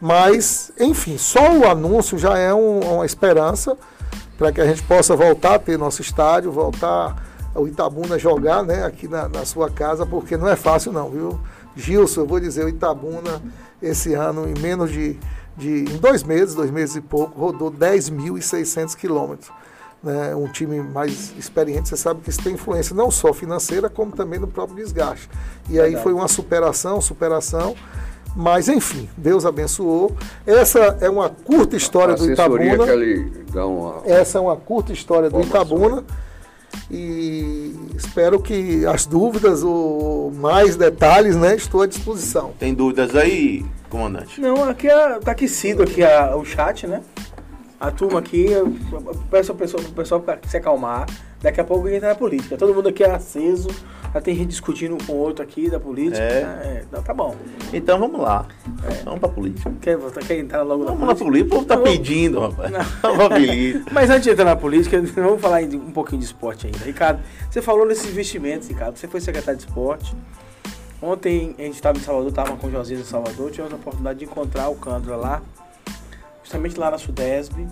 [0.00, 3.74] Mas, enfim, só o anúncio já é um- uma esperança
[4.42, 7.14] para que a gente possa voltar a ter nosso estádio, voltar
[7.54, 11.40] o Itabuna jogar né, aqui na, na sua casa, porque não é fácil não, viu?
[11.76, 13.40] Gilson, eu vou dizer, o Itabuna
[13.80, 15.16] esse ano, em menos de,
[15.56, 19.52] de em dois meses, dois meses e pouco, rodou 10.600 quilômetros.
[20.02, 20.34] Né?
[20.34, 24.40] Um time mais experiente, você sabe que isso tem influência não só financeira, como também
[24.40, 25.30] no próprio desgaste.
[25.70, 26.02] E aí Verdade.
[26.02, 27.76] foi uma superação, superação.
[28.34, 30.16] Mas, enfim, Deus abençoou.
[30.46, 32.84] Essa é uma curta história a do Itabuna.
[32.84, 34.02] que ele dá uma...
[34.06, 35.40] Essa é uma curta história do.
[35.40, 36.02] Itabuna.
[36.90, 42.52] E espero que as dúvidas ou mais detalhes, né, estou à disposição.
[42.58, 44.40] Tem dúvidas aí, comandante?
[44.40, 47.02] Não, aqui é, tá aquecido aqui a- o chat, né?
[47.78, 48.74] A turma aqui, eu
[49.30, 51.06] peço ao pessoal, pessoal pra se acalmar.
[51.42, 52.56] Daqui a pouco entra na política.
[52.56, 53.68] Todo mundo aqui é aceso.
[54.14, 56.22] Já tem gente discutindo um com o outro aqui da política.
[56.22, 56.40] É.
[56.42, 57.34] É, não, tá bom.
[57.72, 58.46] Então vamos lá.
[59.04, 59.72] Vamos pra política.
[59.80, 61.24] Quer, quer entrar logo na Vamos na política?
[61.24, 61.46] política.
[61.46, 61.82] O povo tá Não.
[61.82, 62.70] pedindo, rapaz.
[63.02, 63.84] Vamos política.
[63.90, 66.78] Mas antes de entrar na política, vamos falar um pouquinho de esporte ainda.
[66.84, 68.96] Ricardo, você falou nesses investimentos, Ricardo.
[68.96, 70.14] Você foi secretário de esporte.
[71.00, 73.50] Ontem a gente estava em Salvador, estava com o Josias em Salvador.
[73.50, 75.42] Tivemos a oportunidade de encontrar o Candra lá,
[76.44, 77.66] justamente lá na Sudesb,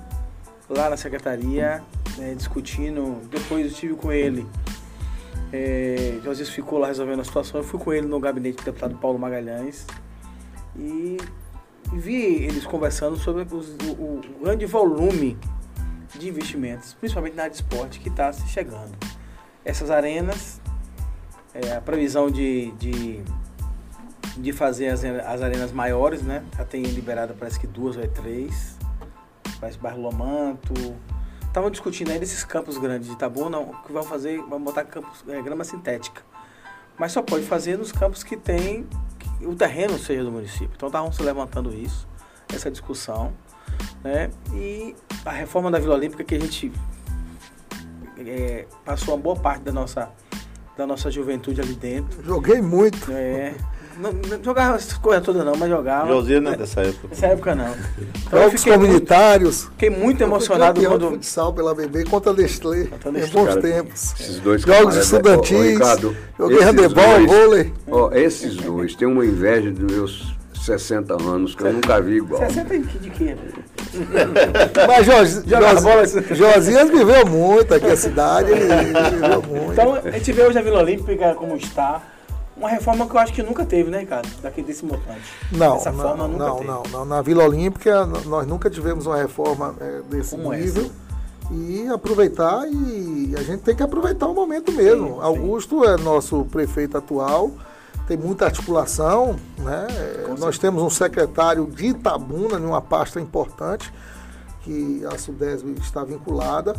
[0.68, 1.82] lá na secretaria,
[2.16, 3.20] né, discutindo.
[3.30, 4.46] Depois eu estive com ele.
[5.52, 7.60] É, Josias ficou lá resolvendo a situação.
[7.60, 9.84] Eu fui com ele no gabinete do deputado Paulo Magalhães
[10.76, 11.16] e
[11.92, 15.36] vi eles conversando sobre os- o, o grande volume
[16.18, 18.92] de investimentos, principalmente na área de esporte, que está se chegando.
[19.64, 20.60] Essas arenas,
[21.52, 23.20] é, a previsão de, de,
[24.36, 26.44] de fazer as, as arenas maiores, né?
[26.56, 28.76] Já tem liberado parece que duas ou três.
[29.60, 30.72] Parece bairro Lomanto.
[31.50, 35.42] Estavam discutindo ainda esses campos grandes de Itabuna, que vão fazer, vão botar campos, é,
[35.42, 36.22] grama sintética.
[36.96, 38.86] Mas só pode fazer nos campos que tem
[39.18, 40.70] que o terreno seja do município.
[40.76, 42.06] Então estavam se levantando isso,
[42.54, 43.32] essa discussão.
[44.04, 44.30] Né?
[44.54, 46.70] E a reforma da Vila Olímpica que a gente
[48.16, 50.08] é, passou uma boa parte da nossa,
[50.76, 52.22] da nossa juventude ali dentro.
[52.22, 53.10] Joguei muito.
[53.10, 53.56] É,
[53.98, 56.06] não, não jogava essas coisas todas não, mas jogava.
[56.08, 57.08] Josias não é dessa época.
[57.08, 57.74] Nessa época não.
[58.26, 59.64] Então Jogos fiquei muito, comunitários.
[59.64, 61.10] fiquei muito emocionado quando.
[61.10, 62.84] futsal pela BB contra a Nestlé.
[62.84, 64.14] Contra Em bons Cara, tempos.
[64.20, 65.56] Esses dois Jogos camaradas, estudantis.
[65.56, 67.72] ó, ó, Ricardo, Joguei handebol, vôlei.
[67.90, 72.40] Ó, esses dois têm uma inveja dos meus 60 anos que eu nunca vi igual.
[72.40, 73.36] 60 de de quê?
[74.86, 76.36] Mas Jos- Jos-.
[76.36, 78.50] Josias viveu muito aqui a cidade.
[78.52, 78.64] Ele
[79.10, 79.72] viveu muito.
[79.72, 82.02] Então a gente vê hoje a Vila Olímpica como está.
[82.60, 84.28] Uma reforma que eu acho que nunca teve, né, Ricardo?
[84.42, 85.22] Daqui desse montante.
[85.50, 86.68] Não, Dessa não, forma nunca não, teve.
[86.68, 87.04] não, não.
[87.06, 90.90] Na Vila Olímpica n- nós nunca tivemos uma reforma é, desse Como nível.
[91.50, 95.08] E aproveitar e a gente tem que aproveitar o momento mesmo.
[95.08, 95.20] Sim, sim.
[95.20, 97.50] Augusto é nosso prefeito atual,
[98.06, 99.86] tem muita articulação, né?
[99.90, 103.92] É, Nós temos um secretário de Itabuna, numa pasta importante,
[104.62, 106.76] que a Sudesb está vinculada,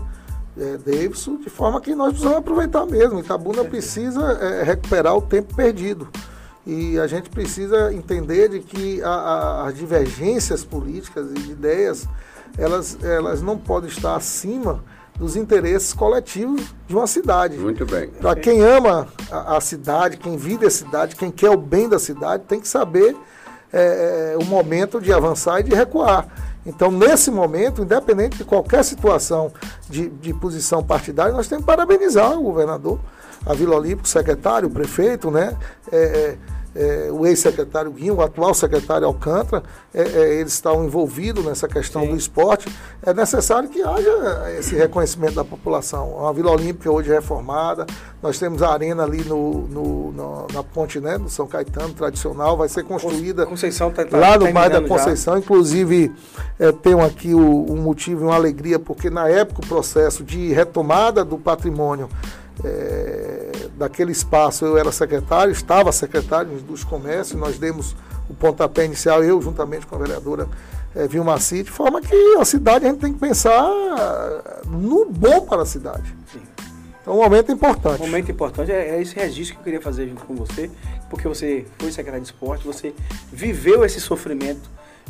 [0.58, 3.20] é, Davidson, de forma que nós precisamos aproveitar mesmo.
[3.20, 6.08] Itabuna precisa é, recuperar o tempo perdido.
[6.66, 12.08] E a gente precisa entender de que a- a- as divergências políticas e de ideias,
[12.58, 14.84] elas, elas não podem estar acima
[15.18, 17.58] dos interesses coletivos de uma cidade.
[17.58, 18.10] Muito bem.
[18.10, 21.98] Para quem ama a, a cidade, quem vive a cidade, quem quer o bem da
[22.00, 23.16] cidade, tem que saber
[23.74, 26.28] é, é, o momento de avançar e de recuar.
[26.66, 29.52] Então, nesse momento, independente de qualquer situação
[29.90, 33.00] de, de posição partidária, nós temos que parabenizar o governador,
[33.46, 35.58] a Vila Olímpica, o secretário, o prefeito, né?
[35.92, 36.38] É, é,
[36.76, 42.04] é, o ex-secretário Guinho, o atual secretário Alcântara, é, é, eles estão envolvidos nessa questão
[42.04, 42.12] Sim.
[42.12, 42.68] do esporte.
[43.04, 46.26] É necessário que haja esse reconhecimento da população.
[46.26, 47.86] A Vila Olímpica hoje é reformada,
[48.22, 52.56] nós temos a arena ali no, no, no na ponte né, do São Caetano, tradicional,
[52.56, 55.34] vai ser construída Conceição tá, tá lá no bairro da Conceição.
[55.34, 55.40] Já.
[55.40, 56.14] Inclusive,
[56.60, 60.54] é, tenho aqui o, um motivo e uma alegria, porque na época o processo de
[60.54, 62.10] retomada do patrimônio
[62.64, 67.96] é, daquele espaço eu era secretário, estava secretário dos comércios, nós demos
[68.30, 70.48] o pontapé inicial, eu juntamente com a vereadora
[70.96, 73.70] é, Vilma Cid, de forma que a cidade a gente tem que pensar
[74.68, 76.14] no bom para a cidade.
[76.32, 76.42] Sim.
[77.02, 78.02] Então, um momento importante.
[78.02, 80.70] Um momento importante é, é, esse registro que eu queria fazer junto com você,
[81.10, 82.94] porque você foi secretário de esporte, você
[83.32, 84.70] viveu esse sofrimento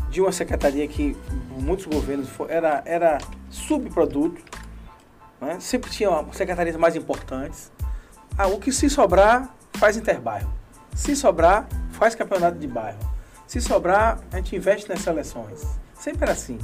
[0.10, 1.16] de uma secretaria que
[1.58, 3.18] muitos governos era, era
[3.50, 4.42] subproduto,
[5.42, 5.60] né?
[5.60, 7.72] Sempre tinha secretarias mais importantes.
[8.38, 10.50] Ah, o que se sobrar, faz interbairro.
[10.96, 13.00] Se sobrar, faz campeonato de bairro.
[13.48, 15.66] Se sobrar, a gente investe nas seleções.
[15.94, 16.60] Sempre era assim.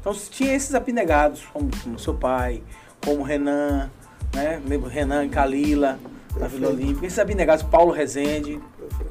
[0.00, 2.62] Então tinha esses abnegados, como, como seu pai,
[3.04, 3.90] como Renan,
[4.34, 4.60] né?
[4.90, 5.98] Renan e Calila,
[6.38, 8.60] na Vila Olímpica, esses abnegados, Paulo Rezende,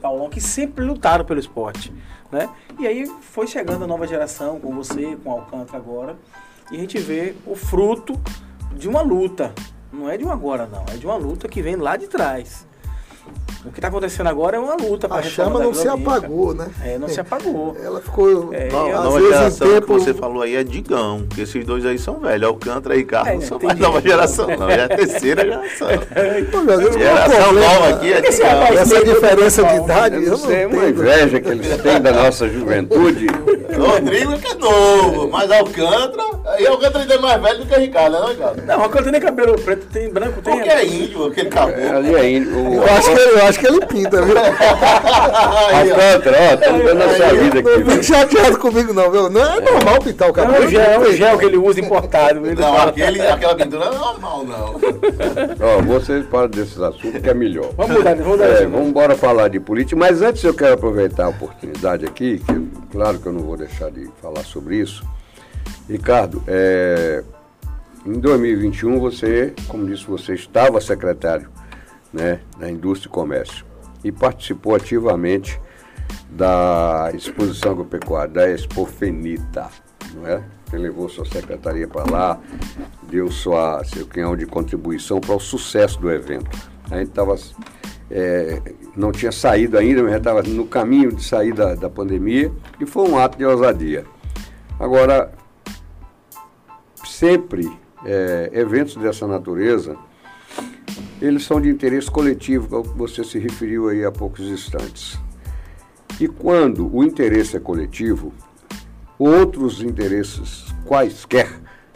[0.01, 1.91] Paulão, que sempre lutaram pelo esporte.
[2.31, 2.49] Né?
[2.79, 6.15] E aí foi chegando a nova geração, com você, com o Alcântara agora,
[6.71, 8.19] e a gente vê o fruto
[8.73, 9.53] de uma luta.
[9.91, 10.83] Não é de um agora, não.
[10.93, 12.65] É de uma luta que vem lá de trás.
[13.65, 16.67] O que está acontecendo agora é uma luta para A chama não se apagou, né?
[16.83, 17.75] É, não se apagou.
[17.83, 18.53] Ela ficou.
[18.53, 19.87] É, a nova geração tempo...
[19.87, 22.47] que você falou aí é Digão, que esses dois aí são velhos.
[22.47, 24.69] Alcântara e Ricardo é, não são mais nova geração, não.
[24.69, 25.89] É a terceira geração.
[26.93, 28.49] geração nova aqui é Digão.
[28.77, 30.61] Essa diferença de idade, eu não sei.
[30.61, 33.27] É uma inveja que eles têm da nossa juventude.
[33.75, 36.24] Rodrigo é que é novo, mas Alcântara.
[36.59, 38.61] E Alcântara ainda é mais velho do que Ricardo, né, Ricardo?
[38.65, 40.55] Não, Alcântara tem cabelo preto, tem branco, tem.
[40.55, 41.81] Porque é índio, aquele cabelo.
[41.81, 42.73] É, ali é índio.
[42.73, 44.35] Eu acho que eu acho que ele pinta, viu?
[44.39, 47.83] Alcântara, ó, estamos vendo a sua vida aqui.
[47.83, 49.29] Não fique chateado comigo, não, viu?
[49.29, 50.63] Não é normal pintar o cabelo.
[50.63, 52.41] É um gel, é um gel que ele usa importado.
[52.41, 54.75] Não, aquele, aquela pintura não é normal, não.
[55.61, 57.69] Ó, vocês param desses assuntos que é melhor.
[57.75, 61.25] Vamos mudar, vamos dar é, Vamos embora falar de política, mas antes eu quero aproveitar
[61.25, 65.03] a oportunidade aqui, que claro que eu não vou deixar de falar sobre isso.
[65.89, 67.23] Ricardo, é,
[68.05, 71.49] em 2021 você, como disse, você estava secretário
[72.13, 73.65] né, da Indústria e Comércio
[74.03, 75.59] e participou ativamente
[76.29, 79.69] da exposição agropecuária, da Expofenita,
[80.13, 80.43] não é?
[80.65, 82.39] Você levou sua secretaria para lá,
[83.03, 86.49] deu sua, seu quinhão de contribuição para o sucesso do evento.
[86.89, 87.35] A gente estava,
[88.09, 88.61] é,
[88.95, 92.85] não tinha saído ainda, mas já estava no caminho de sair da, da pandemia e
[92.85, 94.05] foi um ato de ousadia.
[94.79, 95.31] Agora,
[97.17, 97.71] sempre
[98.05, 99.97] é, eventos dessa natureza
[101.21, 105.17] eles são de interesse coletivo, ao que você se referiu aí há poucos instantes.
[106.19, 108.33] E quando o interesse é coletivo,
[109.17, 111.49] outros interesses quaisquer,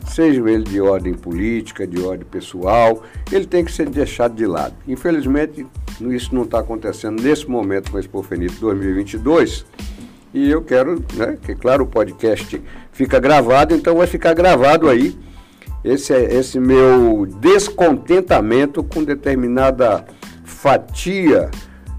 [0.05, 4.75] sejam ele de ordem política, de ordem pessoal, ele tem que ser deixado de lado.
[4.87, 5.67] Infelizmente,
[6.01, 9.65] isso não está acontecendo nesse momento com a Expo Fenito 2022.
[10.33, 12.61] E eu quero, né, que claro, o podcast
[12.99, 15.17] fica gravado, então vai ficar gravado aí
[15.85, 20.03] esse, esse meu descontentamento com determinada
[20.43, 21.49] fatia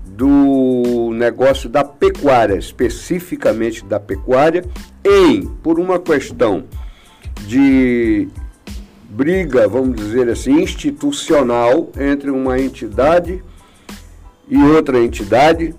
[0.04, 4.62] do negócio da pecuária, especificamente da pecuária,
[5.02, 6.64] em, por uma questão
[7.46, 8.28] de
[9.08, 13.42] briga, vamos dizer assim, institucional entre uma entidade
[14.46, 15.74] e outra entidade.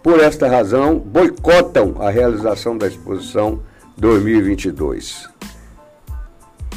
[0.00, 3.68] Por esta razão, boicotam a realização da exposição
[4.00, 5.28] 2022.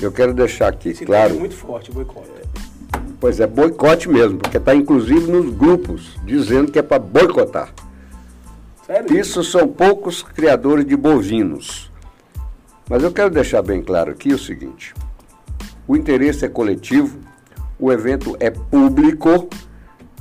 [0.02, 1.36] Eu quero deixar aqui Esse claro.
[1.36, 2.30] É muito forte o boicote.
[3.20, 7.74] Pois é, boicote mesmo, porque está inclusive nos grupos dizendo que é para boicotar.
[8.86, 9.18] Sério?
[9.18, 11.90] Isso são poucos criadores de bovinos.
[12.90, 14.94] Mas eu quero deixar bem claro aqui o seguinte:
[15.88, 17.18] o interesse é coletivo,
[17.80, 19.48] o evento é público,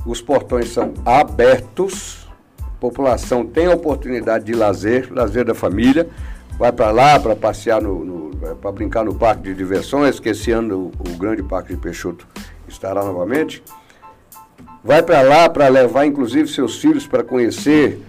[0.05, 2.25] os portões são abertos,
[2.61, 6.09] a população tem a oportunidade de lazer, lazer da família
[6.57, 8.23] vai para lá para passear no, no
[8.61, 12.27] para brincar no parque de diversões, que esse ano o, o grande parque de Peixoto
[12.67, 13.63] estará novamente.
[14.83, 18.01] Vai para lá para levar inclusive seus filhos para conhecer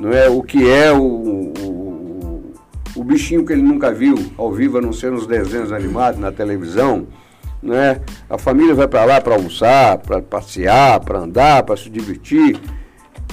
[0.00, 2.54] não é, o que é o, o,
[2.96, 6.32] o, bichinho que ele nunca viu ao vivo, a não ser nos desenhos animados, na
[6.32, 7.06] televisão.
[7.62, 8.00] Não é?
[8.28, 12.58] A família vai para lá para almoçar, para passear, para andar, para se divertir.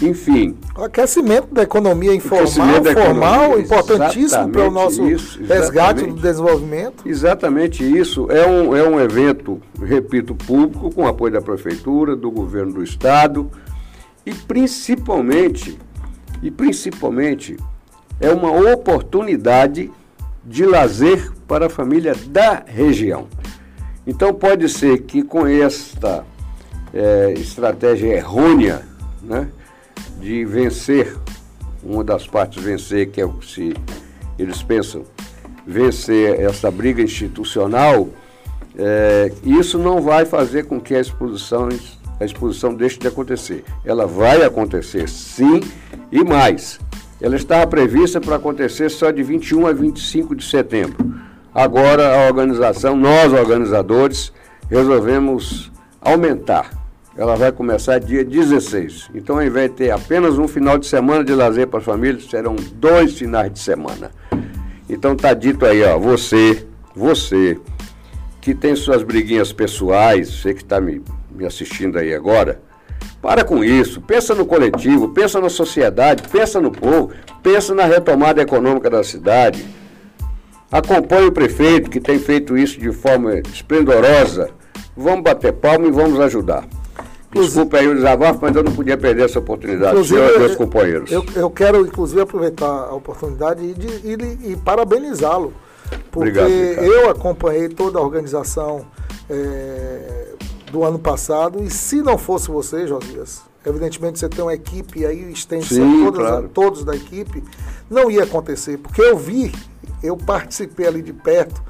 [0.02, 0.58] Enfim.
[0.78, 7.08] O aquecimento da economia informal, formal, economia, importantíssimo para o nosso isso, resgate do desenvolvimento.
[7.08, 8.32] Exatamente isso.
[8.32, 13.50] É um, é um evento, repito, público, com apoio da prefeitura, do governo do estado
[14.26, 15.80] e principalmente,
[16.44, 17.58] e principalmente,
[18.20, 19.90] é uma oportunidade
[20.44, 23.28] de lazer para a família da região.
[24.06, 26.26] Então pode ser que com esta
[26.94, 28.86] eh, estratégia errônea,
[29.22, 29.50] né,
[30.20, 31.16] de vencer,
[31.84, 33.74] uma das partes vencer, que é o que se
[34.38, 35.04] eles pensam,
[35.66, 38.08] vencer essa briga institucional,
[38.78, 41.70] eh, isso não vai fazer com que a exposição,
[42.20, 43.64] a exposição deixe de acontecer.
[43.84, 45.62] Ela vai acontecer sim
[46.12, 46.80] e mais.
[47.20, 51.16] Ela estava prevista para acontecer só de 21 a 25 de setembro.
[51.54, 54.32] Agora a organização, nós organizadores,
[54.70, 56.77] resolvemos aumentar.
[57.18, 59.10] Ela vai começar dia 16.
[59.16, 62.30] Então, ao invés de ter apenas um final de semana de lazer para as famílias,
[62.30, 64.12] serão dois finais de semana.
[64.90, 66.66] Então tá dito aí, ó, você,
[66.96, 67.60] você
[68.40, 72.62] que tem suas briguinhas pessoais, você que está me, me assistindo aí agora,
[73.22, 77.12] para com isso, pensa no coletivo, pensa na sociedade, pensa no povo,
[77.44, 79.66] pensa na retomada econômica da cidade.
[80.72, 84.52] Acompanhe o prefeito que tem feito isso de forma esplendorosa.
[84.96, 86.66] Vamos bater palma e vamos ajudar.
[87.32, 91.12] Desculpa aí o desabafo, mas eu não podia perder essa oportunidade, senhor e meus companheiros.
[91.12, 95.54] Eu, eu quero, inclusive, aproveitar a oportunidade e, de, e, e parabenizá-lo.
[96.12, 98.86] Porque Obrigado, eu acompanhei toda a organização
[99.30, 100.34] é,
[100.72, 105.32] do ano passado e se não fosse você, Josias, evidentemente você tem uma equipe aí,
[105.32, 106.50] estende Sim, todas, claro.
[106.50, 107.44] todos da equipe,
[107.90, 108.78] não ia acontecer.
[108.78, 109.54] Porque eu vi,
[110.02, 111.62] eu participei ali de perto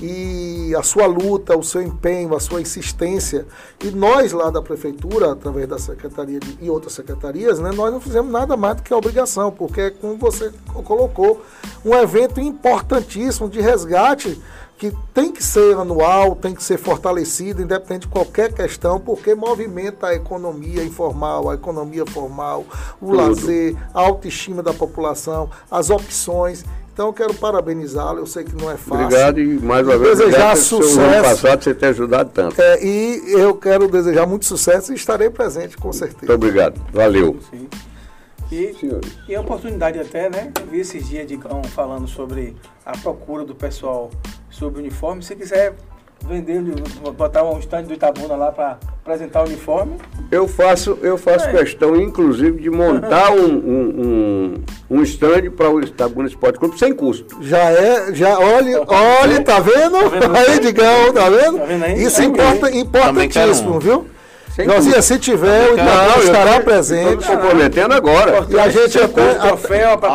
[0.00, 3.46] e a sua luta, o seu empenho, a sua insistência.
[3.82, 8.00] E nós lá da prefeitura, através da secretaria de, e outras secretarias, né, nós não
[8.00, 10.52] fizemos nada mais do que a obrigação, porque é como você
[10.84, 11.42] colocou,
[11.84, 14.40] um evento importantíssimo de resgate
[14.82, 20.08] que tem que ser anual, tem que ser fortalecido, independente de qualquer questão, porque movimenta
[20.08, 22.64] a economia informal, a economia formal,
[23.00, 23.16] o Tudo.
[23.16, 26.64] lazer, a autoestima da população, as opções.
[26.92, 29.06] Então eu quero parabenizá-lo, eu sei que não é fácil.
[29.06, 31.22] Obrigado e mais uma vez Desejar seu ano sucesso.
[31.22, 32.60] passado você ter ajudado tanto.
[32.60, 36.18] É, e eu quero desejar muito sucesso e estarei presente, com certeza.
[36.26, 36.78] Muito obrigado.
[36.92, 37.38] Valeu.
[37.50, 37.66] Sim.
[38.50, 39.10] E, Senhores.
[39.26, 40.52] e uma oportunidade até, né?
[40.70, 44.10] Vi esses dias de Gão falando sobre a procura do pessoal
[44.50, 45.22] sobre uniforme.
[45.22, 45.74] Se quiser
[46.26, 46.62] vender,
[47.16, 49.96] botar um stand do Itabuna lá para apresentar o uniforme,
[50.30, 51.52] Eu faço, eu faço É.
[51.58, 54.54] questão, inclusive, de montar um, um,
[54.90, 57.36] um, um stand para o Itabuna Esporte Clube sem custo.
[57.42, 60.08] Já é, já, olhe, olhe, tá vendo?
[60.08, 60.58] vendo aí?
[60.60, 61.58] Digão, tá vendo?
[61.58, 62.02] Tá vendo aí?
[62.02, 64.06] Isso Aí, importa, Também importantíssimo, viu?
[64.54, 64.66] Sem
[65.02, 65.76] se tiver, o
[66.16, 67.20] eu estará presente.
[67.22, 68.46] Estou comprometendo agora.
[68.50, 70.10] E a gente até, troféu para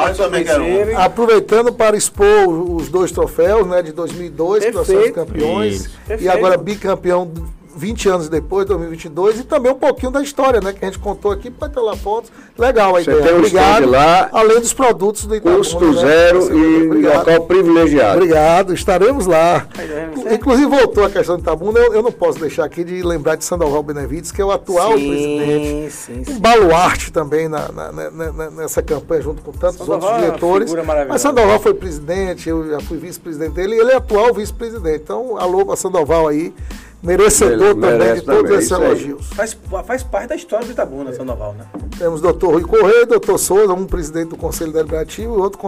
[0.95, 1.05] Ah.
[1.05, 5.15] Aproveitando para expor os dois troféus, né, de 2002, que nós somos Perfeito.
[5.15, 5.89] campeões, Isso.
[6.05, 6.31] e Perfeito.
[6.31, 7.31] agora bicampeão
[7.77, 11.31] 20 anos depois, 2022, e também um pouquinho da história, né, que a gente contou
[11.31, 12.31] aqui, pode ter lá fotos.
[12.57, 13.23] Legal a Você ideia.
[13.23, 13.89] tem um Obrigado.
[13.89, 15.57] lá, Além dos produtos do Itabuna.
[15.59, 16.01] Custo né?
[16.01, 17.17] zero e Obrigado.
[17.29, 18.17] local privilegiado.
[18.17, 19.67] Obrigado, estaremos lá.
[20.11, 23.35] Inclu- Inclusive voltou a questão do Itabuna, eu, eu não posso deixar aqui de lembrar
[23.35, 25.91] de Sandoval Benevides, que é o atual presidente.
[25.91, 26.33] sim, sim.
[26.33, 30.25] Um baluarte também na, na- na- na- nessa campanha, junto com tantos Sandoval outros é
[30.25, 30.73] diretores.
[31.07, 35.01] Mas Sandoval foi presidente, eu já fui vice-presidente dele, e ele é atual vice-presidente.
[35.03, 36.53] Então, alô para Sandoval aí,
[37.01, 39.27] merecedor Ele também de todos esses elogios.
[39.27, 41.65] Faz, faz parte da história do Itabuna, Sandoval, né?
[41.97, 45.59] Temos o doutor Rui Correia, doutor Souza, um presidente do Conselho Deliberativo e outro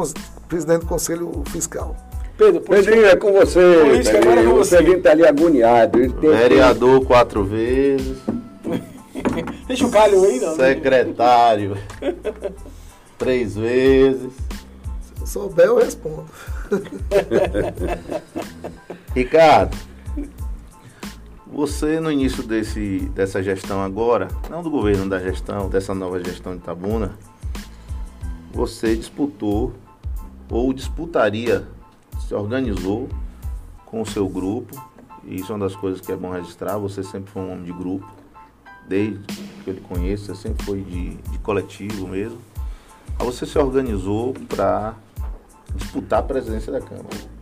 [0.47, 1.95] presidente do Conselho Fiscal.
[2.38, 3.59] Pedro, por Pedrinho, é com você.
[3.84, 4.77] Política agora é com O você.
[4.77, 5.99] Pedrinho está ali agoniado.
[6.21, 8.17] Vereador quatro vezes,
[9.67, 10.55] Deixa o calho aí, não.
[10.55, 11.77] secretário
[13.19, 14.32] três vezes.
[15.19, 16.25] Se souber, eu respondo.
[19.13, 19.77] Ricardo,
[21.51, 26.53] você no início desse, dessa gestão agora, não do governo da gestão, dessa nova gestão
[26.53, 27.17] de Itabuna,
[28.53, 29.73] você disputou
[30.49, 31.67] ou disputaria,
[32.27, 33.09] se organizou
[33.85, 34.79] com o seu grupo,
[35.25, 37.65] e isso é uma das coisas que é bom registrar, você sempre foi um homem
[37.65, 38.07] de grupo,
[38.87, 39.19] desde
[39.63, 42.39] que eu lhe conheço, você sempre foi de, de coletivo mesmo.
[43.19, 44.95] Você se organizou para
[45.75, 47.38] disputar a presidência da Câmara.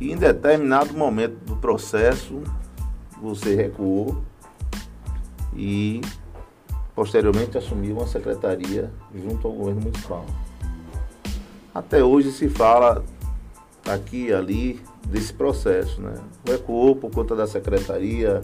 [0.00, 2.42] E em determinado momento do processo,
[3.20, 4.22] você recuou
[5.54, 6.00] e
[6.94, 10.24] posteriormente assumiu uma secretaria junto ao governo municipal.
[11.74, 13.04] Até hoje se fala
[13.86, 16.14] aqui e ali desse processo, né?
[16.46, 18.40] Recuou por conta da secretaria.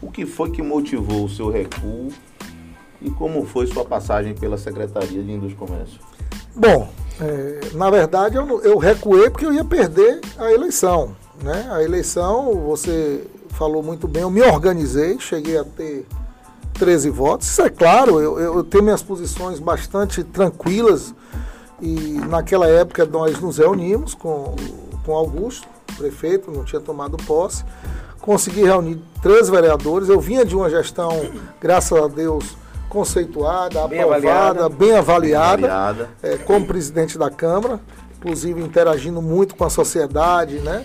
[0.00, 2.10] O que foi que motivou o seu recuo
[3.02, 6.00] E como foi sua passagem pela Secretaria de Indústria e Comércio?
[6.54, 11.14] Bom, é, na verdade eu, eu recuei porque eu ia perder a eleição.
[11.42, 11.68] Né?
[11.70, 16.06] A eleição, você falou muito bem, eu me organizei, cheguei a ter
[16.74, 17.48] 13 votos.
[17.48, 21.14] Isso é claro, eu, eu tenho minhas posições bastante tranquilas
[21.80, 24.54] e naquela época nós nos reunimos com,
[25.04, 25.66] com Augusto,
[25.96, 27.64] prefeito, não tinha tomado posse.
[28.20, 30.08] Consegui reunir três vereadores.
[30.08, 31.10] Eu vinha de uma gestão,
[31.58, 32.56] graças a Deus,
[32.90, 34.68] conceituada, bem aprovada, avaliada.
[34.68, 36.10] bem avaliada, bem avaliada.
[36.22, 37.80] É, como presidente da Câmara,
[38.18, 40.84] inclusive interagindo muito com a sociedade, né?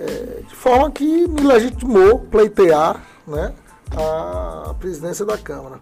[0.00, 3.52] É, de forma que me legitimou pleitear né,
[3.96, 5.78] a presidência da Câmara.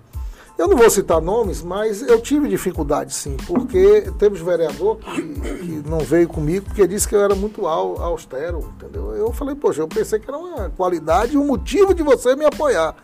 [0.59, 5.23] Eu não vou citar nomes, mas eu tive dificuldade sim, porque teve um vereador que,
[5.23, 9.13] que não veio comigo porque disse que eu era muito austero, entendeu?
[9.13, 12.45] Eu falei, poxa, eu pensei que era uma qualidade e um motivo de você me
[12.45, 12.95] apoiar.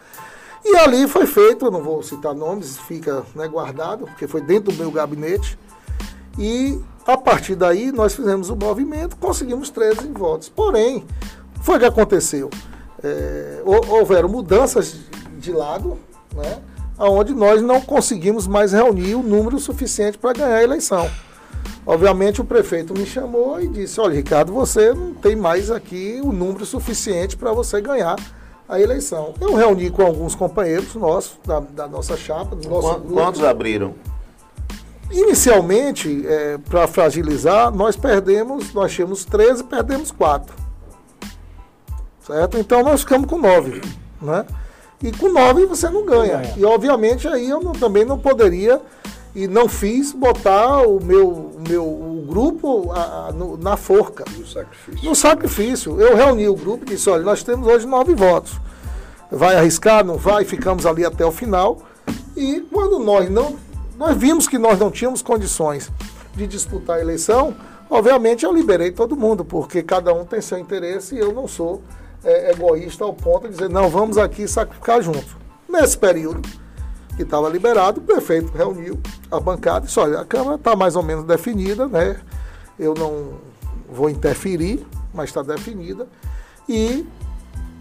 [0.64, 4.78] E ali foi feito, não vou citar nomes, fica né, guardado, porque foi dentro do
[4.78, 5.58] meu gabinete.
[6.38, 10.48] E a partir daí nós fizemos o movimento, conseguimos 13 votos.
[10.48, 11.04] Porém,
[11.62, 12.50] foi o que aconteceu.
[13.02, 14.96] É, houveram mudanças
[15.38, 15.98] de lado,
[16.34, 16.60] né?
[16.98, 21.08] onde nós não conseguimos mais reunir o número suficiente para ganhar a eleição.
[21.86, 26.32] Obviamente o prefeito me chamou e disse, olha Ricardo, você não tem mais aqui o
[26.32, 28.16] número suficiente para você ganhar
[28.68, 29.34] a eleição.
[29.40, 33.14] Eu reuni com alguns companheiros nossos, da, da nossa chapa, do nosso Quantos, grupo.
[33.14, 33.94] Quantos abriram?
[35.10, 40.54] Inicialmente, é, para fragilizar, nós perdemos, nós tínhamos 13, perdemos 4.
[42.26, 42.58] Certo?
[42.58, 43.80] Então nós ficamos com 9.
[44.20, 44.44] Né?
[45.02, 46.42] E com 9 você não ganha.
[46.54, 48.82] E obviamente aí eu não, também não poderia
[49.34, 54.24] e não fiz botar o meu, o meu o grupo a, a, no, na forca.
[54.36, 55.08] No sacrifício.
[55.08, 56.00] No sacrifício.
[56.00, 58.58] Eu reuni o grupo e disse, olha, nós temos hoje nove votos.
[59.30, 60.04] Vai arriscar?
[60.04, 60.44] Não vai?
[60.44, 61.78] Ficamos ali até o final.
[62.36, 63.56] E quando nós não
[63.98, 65.90] nós vimos que nós não tínhamos condições
[66.34, 67.56] de disputar a eleição,
[67.90, 71.82] obviamente eu liberei todo mundo, porque cada um tem seu interesse e eu não sou
[72.22, 75.36] é, egoísta ao ponto de dizer, não, vamos aqui sacrificar junto.
[75.68, 76.48] Nesse período
[77.18, 78.96] que estava liberado, o prefeito reuniu
[79.28, 82.16] a bancada e disse, olha, a Câmara está mais ou menos definida, né?
[82.78, 83.40] Eu não
[83.90, 86.06] vou interferir, mas está definida.
[86.68, 87.04] E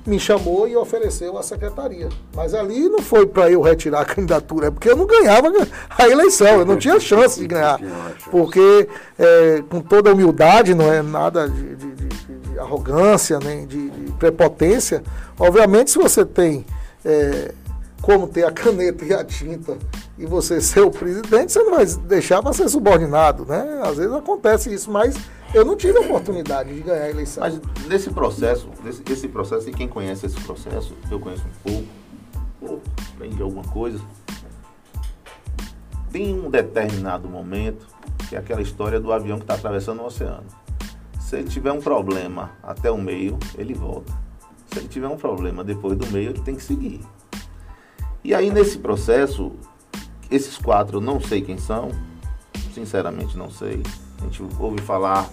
[0.08, 2.10] me chamou e ofereceu a secretaria.
[2.36, 5.50] Mas ali não foi para eu retirar a candidatura, é porque eu não ganhava
[5.88, 7.80] a eleição, eu não tinha chance de ganhar.
[8.32, 13.92] Porque, é, com toda humildade, não é nada de, de, de, de arrogância, nem de,
[14.18, 15.04] prepotência,
[15.40, 16.66] obviamente se você tem
[17.06, 17.54] é,
[18.02, 19.78] como ter a caneta e a tinta
[20.18, 23.82] e você ser o presidente, você não vai deixar para ser subordinado, né?
[23.84, 25.16] Às vezes acontece isso, mas
[25.54, 27.42] eu não tive a oportunidade de ganhar a eleição.
[27.42, 31.88] Mas nesse processo, nesse, esse processo, e quem conhece esse processo, eu conheço um pouco,
[32.62, 32.82] ou
[33.14, 34.00] aprendi alguma coisa,
[36.12, 37.86] tem um determinado momento,
[38.30, 40.46] que é aquela história do avião que está atravessando o oceano.
[41.20, 44.14] Se ele tiver um problema até o meio, ele volta.
[44.72, 47.02] Se ele tiver um problema depois do meio, ele tem que seguir.
[48.28, 49.54] E aí nesse processo,
[50.30, 51.92] esses quatro eu não sei quem são,
[52.74, 53.82] sinceramente não sei.
[54.20, 55.30] A gente ouve falar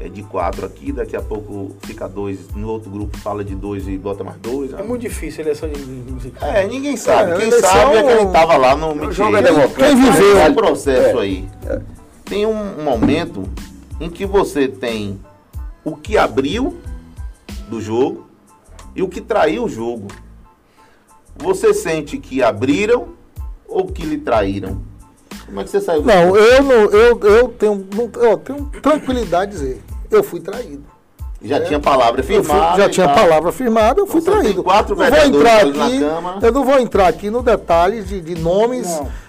[0.00, 3.86] é, de quatro aqui, daqui a pouco fica dois, no outro grupo fala de dois
[3.86, 4.72] e bota mais dois.
[4.72, 6.48] É muito difícil a eleição de musical.
[6.48, 7.30] É, ninguém sabe.
[7.30, 9.40] É, quem sabe é quem estava lá no mentira.
[9.76, 11.22] Quem viveu esse processo é.
[11.22, 11.48] aí.
[11.64, 11.80] É.
[12.24, 13.48] Tem um momento
[14.00, 15.20] em que você tem
[15.84, 16.76] o que abriu
[17.68, 18.26] do jogo
[18.96, 20.08] e o que traiu o jogo.
[21.36, 23.08] Você sente que abriram
[23.68, 24.80] ou que lhe traíram?
[25.46, 26.02] Como é que você saiu?
[26.02, 30.84] Não, eu não, eu, eu tenho, eu tenho tranquilidade de dizer, eu fui traído.
[31.42, 31.60] Já é.
[31.60, 32.70] tinha palavra firmada.
[32.72, 33.16] Fui, já tinha tal.
[33.16, 34.64] palavra firmada, eu fui Você traído.
[34.64, 36.00] quatro não vou entrar aqui,
[36.42, 38.88] Eu não vou entrar aqui no detalhe de, de nomes,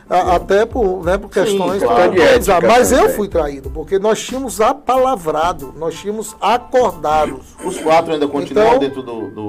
[0.09, 2.21] a, até por, né, por questões Sim, claro.
[2.21, 7.41] ética, mas eu fui traído, porque nós tínhamos apalavrado, nós tínhamos acordados.
[7.65, 9.47] Os quatro ainda continuam então, dentro do, do.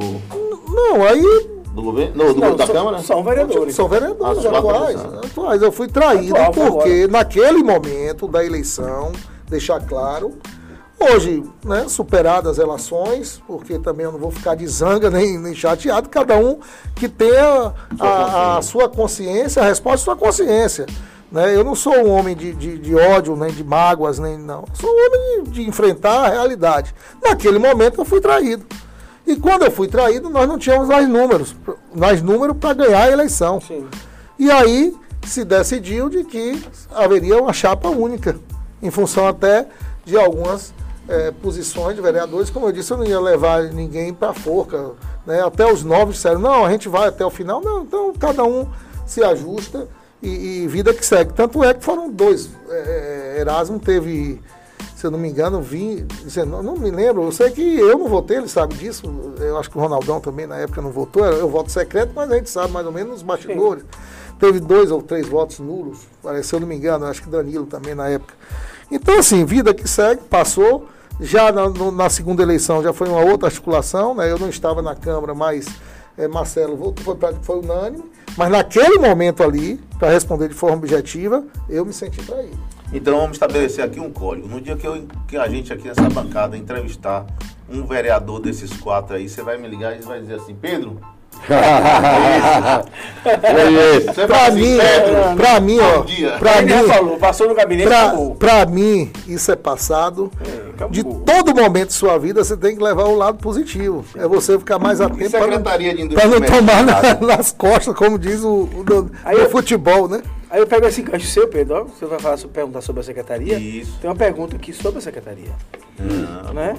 [0.69, 2.13] Não, aí do governo?
[2.17, 2.99] Não, do não, da são, Câmara?
[3.01, 3.75] São vereadores.
[3.75, 5.63] São vereadores ah, atuais, atuais.
[5.63, 7.09] Eu fui traído Atual, porque agora.
[7.09, 9.13] naquele momento da eleição,
[9.47, 10.33] deixar claro,
[10.99, 15.55] hoje, né, superadas as relações, porque também eu não vou ficar de zanga nem, nem
[15.55, 16.59] chateado, cada um
[16.95, 20.87] que tenha a, a sua consciência, a resposta à sua consciência.
[21.31, 21.55] Né?
[21.55, 24.61] Eu não sou um homem de, de, de, ódio, nem de mágoas, nem não.
[24.61, 26.95] Eu sou um homem de, de enfrentar a realidade.
[27.23, 28.65] Naquele momento eu fui traído.
[29.27, 31.55] E quando eu fui traído, nós não tínhamos mais números,
[31.95, 33.61] mais número para ganhar a eleição.
[33.61, 33.87] Sim.
[34.39, 34.95] E aí
[35.27, 36.63] se decidiu de que
[36.95, 38.37] haveria uma chapa única,
[38.81, 39.67] em função até
[40.05, 40.73] de algumas
[41.09, 42.51] é, posições de vereadores.
[42.51, 44.93] Como eu disse, eu não ia levar ninguém para a forca.
[45.27, 45.43] Né?
[45.43, 47.61] Até os novos disseram, não, a gente vai até o final.
[47.61, 48.69] Não, então cada um
[49.07, 49.89] se ajusta
[50.23, 51.33] e, e vida que segue.
[51.33, 52.49] Tanto é que foram dois.
[52.71, 54.41] É, Erasmo teve,
[54.97, 56.07] se eu não me engano, vim,
[56.47, 59.03] não, me lembro, eu sei que eu não votei, ele sabe disso,
[59.39, 62.37] eu acho que o Ronaldão também na época não votou, eu voto secreto, mas a
[62.37, 63.83] gente sabe mais ou menos os bastidores.
[63.83, 64.37] Sim.
[64.39, 65.99] Teve dois ou três votos nulos,
[66.43, 68.33] se eu não me engano, acho que Danilo também na época.
[68.91, 70.87] Então, assim, vida que segue, passou.
[71.21, 74.31] Já na, no, na segunda eleição já foi uma outra articulação, né?
[74.31, 75.67] Eu não estava na Câmara, mas
[76.17, 78.05] é, Marcelo votou, foi, pra, foi unânime.
[78.37, 82.76] Mas naquele momento ali, para responder de forma objetiva, eu me senti traído.
[82.93, 84.49] Então vamos estabelecer aqui um código.
[84.49, 87.27] No dia que, eu, que a gente aqui nessa bancada entrevistar
[87.69, 91.01] um vereador desses quatro aí, você vai me ligar e vai dizer assim, Pedro,
[94.27, 94.79] pra mim,
[95.37, 96.03] pra mim, ó.
[96.39, 100.31] Pra mim, falou, passou no gabinete pra, pra mim, isso é passado.
[100.41, 104.05] É, de todo momento de sua vida, você tem que levar o lado positivo.
[104.17, 108.43] É você ficar mais atento para não, pra não tomar na, nas costas, como diz
[108.43, 110.23] o, o, Aí eu, futebol, né?
[110.49, 111.85] Aí eu pego esse gancho seu, Pedro.
[111.85, 113.59] Você vai falar, perguntar sobre a secretaria?
[113.59, 113.99] Isso.
[114.01, 115.53] Tem uma pergunta aqui sobre a secretaria.
[116.01, 116.53] Hum.
[116.53, 116.77] Né?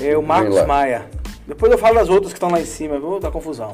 [0.00, 1.08] É o Marcos Maia.
[1.46, 3.72] Depois eu falo das outras que estão lá em cima, vou dar confusão.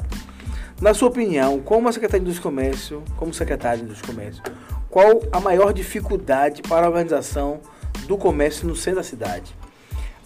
[0.81, 4.43] Na sua opinião, como a Secretaria e Comércio, como secretário de Indústria e Comércio,
[4.91, 7.61] qual a maior dificuldade para a organização
[8.07, 9.57] do comércio no centro da cidade?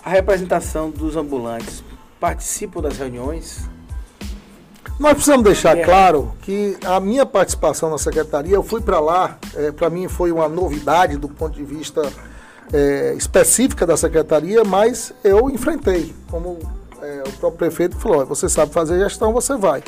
[0.04, 1.84] A representação dos ambulantes
[2.18, 3.69] participam das reuniões?
[5.00, 5.82] Nós precisamos deixar é.
[5.82, 10.30] claro que a minha participação na secretaria, eu fui para lá, é, para mim foi
[10.30, 12.02] uma novidade do ponto de vista
[12.70, 16.58] é, específica da secretaria, mas eu enfrentei como
[17.00, 19.82] é, o próprio prefeito falou, você sabe fazer gestão, você vai.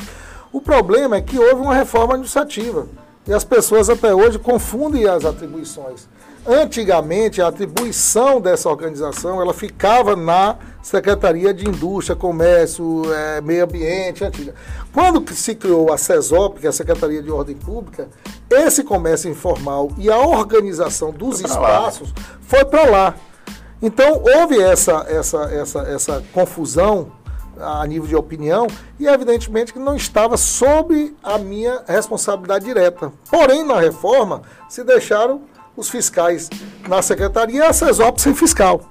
[0.51, 2.87] O problema é que houve uma reforma administrativa
[3.27, 6.07] e as pessoas até hoje confundem as atribuições.
[6.45, 14.25] Antigamente, a atribuição dessa organização ela ficava na Secretaria de Indústria, Comércio, é, Meio Ambiente,
[14.25, 14.53] antiga.
[14.91, 18.09] Quando se criou a CESOP, que é a Secretaria de Ordem Pública,
[18.51, 23.15] esse comércio informal e a organização dos espaços foi para lá.
[23.81, 27.11] Então houve essa, essa, essa, essa confusão
[27.57, 28.67] a nível de opinião
[28.99, 33.11] e evidentemente que não estava sob a minha responsabilidade direta.
[33.29, 35.41] Porém, na reforma, se deixaram
[35.75, 36.49] os fiscais
[36.87, 38.89] na secretaria e a CESOP sem fiscal.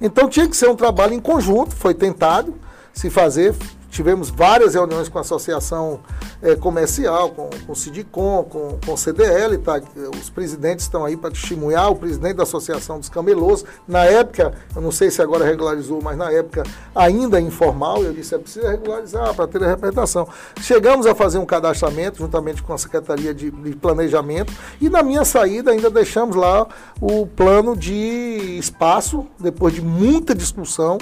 [0.00, 2.54] Então tinha que ser um trabalho em conjunto, foi tentado
[2.92, 3.54] se fazer,
[3.90, 6.00] Tivemos várias reuniões com a associação
[6.40, 9.80] é, comercial, com, com o Sidicom, com, com o CDL, tá?
[10.18, 14.80] os presidentes estão aí para testemunhar, o presidente da Associação dos Camelôs, na época, eu
[14.80, 16.62] não sei se agora regularizou, mas na época
[16.94, 20.28] ainda informal, eu disse, é preciso regularizar para ter a representação.
[20.60, 25.24] Chegamos a fazer um cadastramento juntamente com a Secretaria de, de Planejamento e na minha
[25.24, 26.66] saída ainda deixamos lá
[27.00, 30.98] o plano de espaço, depois de muita discussão,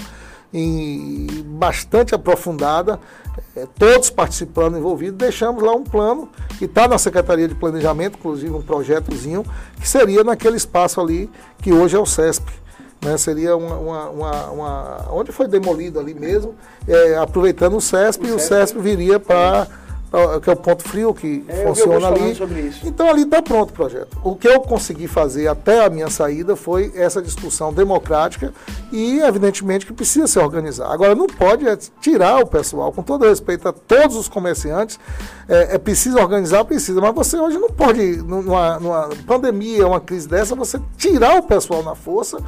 [0.52, 2.98] em bastante aprofundada,
[3.54, 6.28] é, todos participando, envolvidos, deixamos lá um plano
[6.58, 9.44] que está na Secretaria de Planejamento, inclusive um projetozinho,
[9.80, 12.50] que seria naquele espaço ali que hoje é o CESP.
[13.00, 18.26] Né, seria uma, uma, uma, uma, onde foi demolido ali mesmo, é, aproveitando o CESP,
[18.26, 19.68] o e o CESP viria para
[20.42, 22.36] que é o ponto frio que é, funciona ali.
[22.84, 24.16] Então ali está pronto o projeto.
[24.24, 28.52] O que eu consegui fazer até a minha saída foi essa discussão democrática
[28.90, 30.90] e evidentemente que precisa se organizar.
[30.90, 34.98] Agora não pode é, tirar o pessoal, com todo respeito a todos os comerciantes,
[35.48, 40.28] é, é preciso organizar, precisa, mas você hoje não pode, numa, numa pandemia, uma crise
[40.28, 42.38] dessa, você tirar o pessoal na força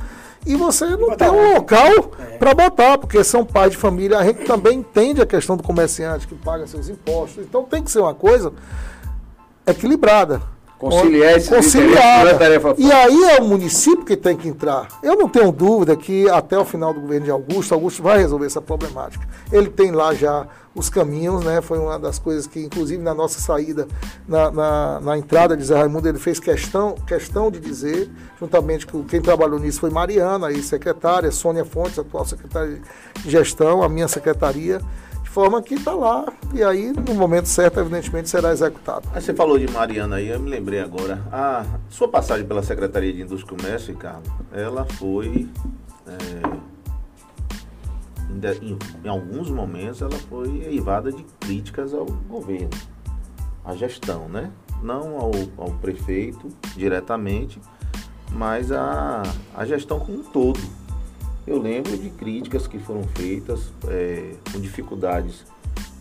[0.47, 2.36] e você não tem um local é.
[2.38, 4.18] para botar, porque são pais de família.
[4.18, 7.45] A gente também entende a questão do comerciante que paga seus impostos.
[7.45, 8.53] Então tem que ser uma coisa
[9.66, 10.41] equilibrada.
[10.81, 12.26] Conciliar esse conciliar.
[12.26, 14.89] É tarefa E aí é o município que tem que entrar.
[15.03, 18.47] Eu não tenho dúvida que até o final do governo de Augusto, Augusto vai resolver
[18.47, 19.28] essa problemática.
[19.53, 21.61] Ele tem lá já os caminhos, né?
[21.61, 23.87] Foi uma das coisas que, inclusive, na nossa saída,
[24.26, 28.11] na, na, na entrada de Zé Raimundo, ele fez questão, questão de dizer,
[28.41, 32.81] juntamente com quem trabalhou nisso foi Mariana, aí secretária, Sônia Fontes, atual secretária
[33.22, 34.81] de gestão, a minha secretaria
[35.31, 39.09] forma que está lá e aí no momento certo evidentemente será executado.
[39.14, 41.22] Aí você falou de Mariana aí, eu me lembrei agora.
[41.33, 45.49] A sua passagem pela Secretaria de Indústria e Comércio, Ricardo, ela foi
[46.07, 46.70] é,
[48.61, 52.70] em, em, alguns momentos ela foi eivada de críticas ao governo,
[53.64, 54.51] à gestão, né?
[54.83, 57.61] Não ao, ao prefeito diretamente,
[58.33, 59.22] mas a,
[59.55, 60.61] a gestão como um todo
[61.51, 65.44] eu lembro de críticas que foram feitas é, com dificuldades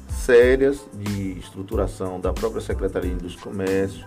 [0.07, 4.05] sérias de estruturação da própria Secretaria de Indústria e Comércio,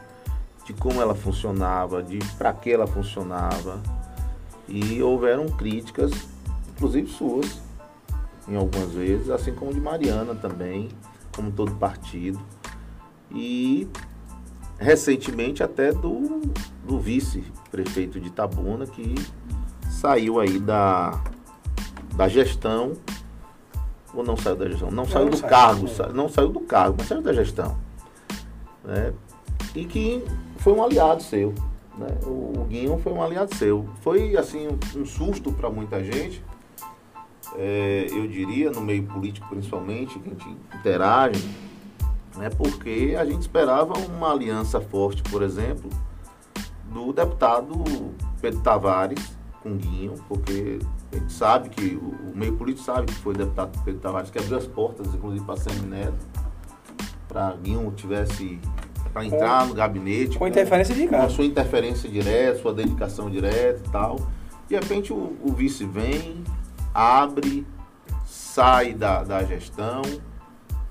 [0.65, 3.83] de como ela funcionava, de para que ela funcionava.
[4.69, 6.13] E houveram críticas,
[6.77, 7.61] inclusive suas,
[8.47, 10.91] em algumas vezes, assim como de Mariana também,
[11.35, 12.41] como todo partido.
[13.33, 13.89] E
[14.79, 16.41] recentemente até do,
[16.87, 19.17] do vice-prefeito de Itabuna, que
[19.91, 21.21] saiu aí da,
[22.15, 22.93] da gestão.
[24.15, 24.91] Ou não saiu da gestão?
[24.91, 27.77] Não, não saiu do cargo, sa, não saiu do cargo, mas saiu da gestão.
[28.85, 29.13] Né?
[29.75, 30.23] E que
[30.59, 31.55] foi um aliado seu.
[31.97, 32.09] Né?
[32.25, 33.89] O, Guinho foi um aliado seu.
[34.01, 36.45] Foi assim um, um susto para muita gente.
[37.57, 41.51] É, eu diria, no meio político principalmente, que a gente interage,
[42.37, 45.91] né, porque a gente esperava uma aliança forte, por exemplo,
[46.87, 47.85] do deputado
[48.41, 50.79] Pedro Tavares com Guinho, porque
[51.13, 54.39] a gente sabe que, o, meio político sabe que foi o deputado Pedro Tavares que
[54.39, 56.19] abriu as portas, inclusive para Semineto,
[57.29, 58.59] para Guinho tivesse
[59.13, 60.39] para entrar com, no gabinete.
[60.39, 64.17] Com, interferência de Com a sua interferência direta, sua dedicação direta e tal.
[64.69, 66.43] De repente o, o vice vem,
[66.95, 67.67] abre,
[68.25, 70.01] sai da, da gestão,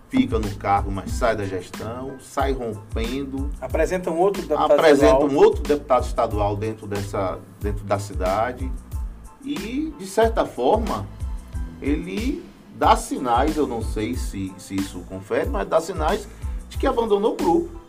[0.08, 3.50] fica no cargo, mas sai da gestão, sai rompendo.
[3.60, 5.30] Apresenta um outro deputado apresenta estadual.
[5.30, 8.72] um outro deputado estadual dentro, dessa, dentro da cidade.
[9.44, 11.08] E, de certa forma,
[11.82, 12.44] ele
[12.76, 16.28] dá sinais, eu não sei se, se isso confere, mas dá sinais
[16.70, 17.82] de que abandonou o grupo.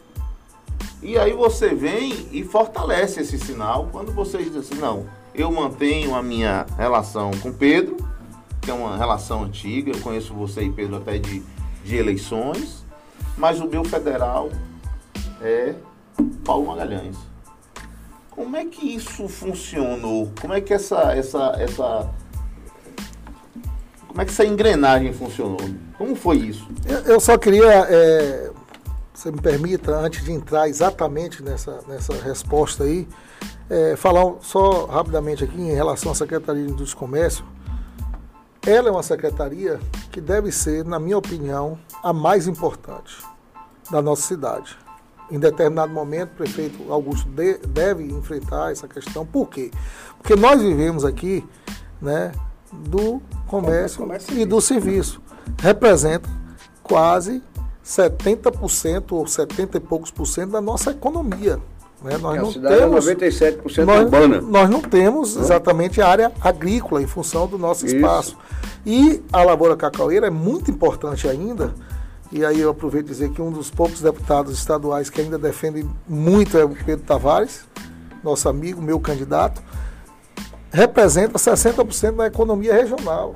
[1.02, 6.14] E aí você vem e fortalece esse sinal quando você diz assim, não, eu mantenho
[6.14, 7.96] a minha relação com Pedro,
[8.60, 11.42] que é uma relação antiga, eu conheço você e Pedro até de
[11.84, 12.84] de eleições,
[13.36, 14.50] mas o meu federal
[15.40, 15.74] é
[16.44, 17.16] Paulo Magalhães.
[18.34, 20.32] Como é que isso funcionou?
[20.40, 22.10] Como é que essa, essa, essa,
[24.08, 25.60] como é que essa engrenagem funcionou?
[25.98, 26.66] Como foi isso?
[27.06, 28.50] Eu, só queria, é,
[29.12, 33.06] você me permita, antes de entrar exatamente nessa, nessa resposta aí,
[33.68, 37.44] é, falar só rapidamente aqui em relação à Secretaria de Indústria e Comércio.
[38.66, 39.78] Ela é uma secretaria
[40.10, 43.16] que deve ser, na minha opinião, a mais importante
[43.90, 44.81] da nossa cidade.
[45.32, 49.24] Em determinado momento, o prefeito Augusto de, deve enfrentar essa questão.
[49.24, 49.70] Por quê?
[50.18, 51.42] Porque nós vivemos aqui
[52.00, 52.32] né,
[52.70, 55.22] do comércio, comércio e do serviço.
[55.58, 56.28] Representa
[56.82, 57.42] quase
[57.82, 61.58] 70% ou 70 e poucos por cento da nossa economia.
[62.02, 62.18] Né?
[62.18, 64.40] Nós é, não temos, é 97% nós, urbana.
[64.42, 67.96] Nós não temos exatamente a área agrícola em função do nosso Isso.
[67.96, 68.36] espaço.
[68.84, 71.72] E a lavoura cacaueira é muito importante ainda.
[72.32, 76.56] E aí eu aproveito dizer que um dos poucos deputados estaduais que ainda defendem muito
[76.56, 77.64] é o Pedro Tavares,
[78.24, 79.62] nosso amigo, meu candidato,
[80.72, 83.34] representa 60% da economia regional.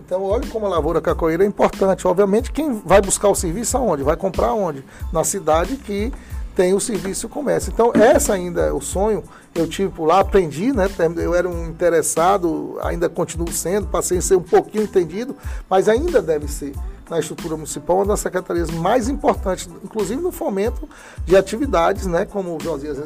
[0.00, 2.06] Então, olhe como a lavoura cacoeira é importante.
[2.06, 4.04] Obviamente, quem vai buscar o serviço aonde?
[4.04, 4.84] Vai comprar onde?
[5.12, 6.12] Na cidade que
[6.54, 7.72] tem o serviço comércio.
[7.72, 9.24] Então, essa ainda é o sonho.
[9.52, 10.88] Eu tive por lá, aprendi, né?
[11.16, 15.34] Eu era um interessado, ainda continuo sendo, passei a ser um pouquinho entendido,
[15.68, 16.72] mas ainda deve ser
[17.08, 20.88] na estrutura municipal, uma das secretarias mais importantes, inclusive no fomento
[21.24, 22.98] de atividades, né, como o Josias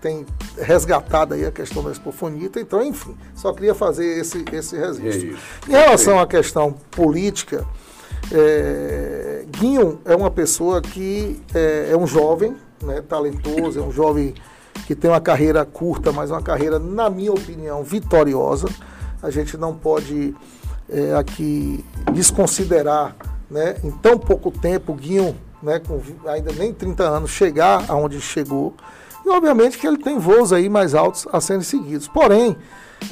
[0.00, 0.26] tem
[0.58, 2.60] resgatado aí a questão da expofonita.
[2.60, 5.38] Então, enfim, só queria fazer esse, esse registro.
[5.68, 7.66] É em relação à questão política,
[8.30, 14.34] é, Guinho é uma pessoa que é, é um jovem, né, talentoso, é um jovem
[14.86, 18.68] que tem uma carreira curta, mas uma carreira, na minha opinião, vitoriosa.
[19.22, 20.34] A gente não pode
[20.88, 23.16] é, aqui desconsiderar,
[23.50, 28.20] né, em tão pouco tempo, o Guinho, né, com ainda nem 30 anos, chegar aonde
[28.20, 28.74] chegou.
[29.24, 32.06] E obviamente que ele tem voos aí mais altos a serem seguidos.
[32.06, 32.56] Porém,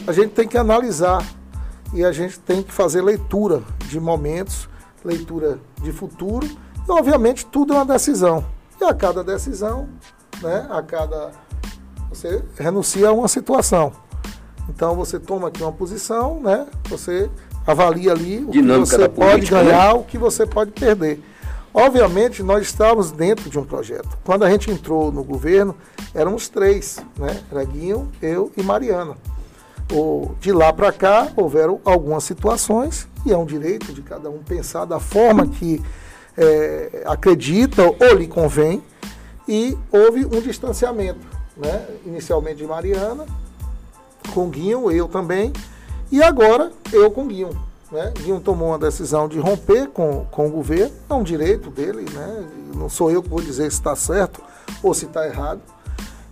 [0.06, 1.24] a gente tem que analisar
[1.92, 4.68] e a gente tem que fazer leitura de momentos,
[5.04, 6.46] leitura de futuro.
[6.86, 8.44] E obviamente tudo é uma decisão.
[8.80, 9.88] E a cada decisão,
[10.42, 11.32] né, a cada.
[12.10, 13.92] Você renuncia a uma situação.
[14.68, 16.66] Então você toma aqui uma posição, né?
[16.88, 17.30] Você
[17.66, 19.62] avalia ali o Dinâmica que você pode né?
[19.62, 20.00] ganhar, né?
[20.00, 21.22] o que você pode perder.
[21.72, 24.16] Obviamente, nós estávamos dentro de um projeto.
[24.22, 25.74] Quando a gente entrou no governo,
[26.14, 27.42] éramos três, né?
[27.50, 29.16] Era Guinho, eu e Mariana.
[29.92, 34.38] O, de lá para cá, houveram algumas situações, e é um direito de cada um
[34.38, 35.82] pensar da forma que
[36.38, 38.80] é, acredita ou lhe convém,
[39.48, 41.86] e houve um distanciamento, né?
[42.06, 43.26] inicialmente de Mariana,
[44.32, 45.52] com Guinho, eu também,
[46.10, 47.50] e agora eu com Guinho.
[47.90, 48.12] Né?
[48.16, 52.44] Guinho tomou uma decisão de romper com, com o governo, é um direito dele, né?
[52.74, 54.42] não sou eu que vou dizer se está certo
[54.82, 55.60] ou se está errado.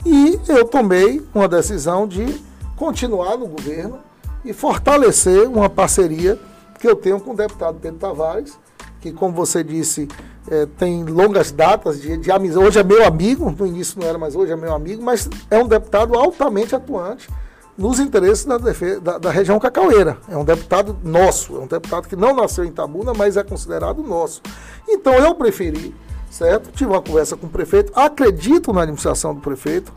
[0.04, 2.42] E eu tomei uma decisão de
[2.76, 3.98] continuar no governo
[4.44, 6.38] e fortalecer uma parceria
[6.80, 8.58] que eu tenho com o deputado Pedro Tavares,
[9.00, 10.08] que, como você disse,
[10.50, 12.66] é, tem longas datas de, de amizade.
[12.66, 15.62] Hoje é meu amigo, no início não era, mas hoje é meu amigo, mas é
[15.62, 17.28] um deputado altamente atuante
[17.76, 20.18] nos interesses da, da, da, região cacaueira.
[20.28, 24.02] É um deputado nosso, é um deputado que não nasceu em Tabuna, mas é considerado
[24.02, 24.42] nosso.
[24.88, 25.94] Então eu preferi
[26.32, 26.72] certo?
[26.72, 29.92] Tive uma conversa com o prefeito, acredito na administração do prefeito.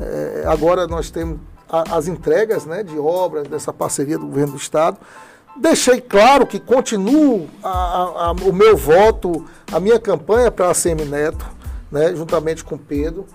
[0.00, 4.58] É, agora nós temos a, as entregas né, de obras dessa parceria do governo do
[4.58, 4.96] Estado.
[5.56, 11.04] Deixei claro que continuo a, a, o meu voto, a minha campanha para a ACM
[11.04, 11.44] Neto,
[11.90, 13.26] né, juntamente com Pedro,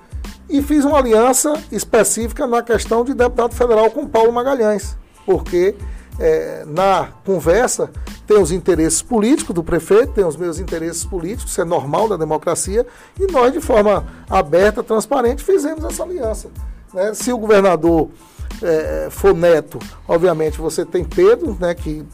[0.50, 5.76] e fiz uma aliança específica na questão de deputado federal com Paulo Magalhães, porque
[6.20, 7.90] é, na conversa
[8.26, 12.18] tem os interesses políticos do prefeito, tem os meus interesses políticos, isso é normal da
[12.18, 12.86] democracia,
[13.20, 16.50] e nós, de forma aberta, transparente, fizemos essa aliança.
[16.94, 17.14] Né?
[17.14, 18.10] Se o governador
[18.62, 22.06] é, for Neto, obviamente você tem Pedro, né, que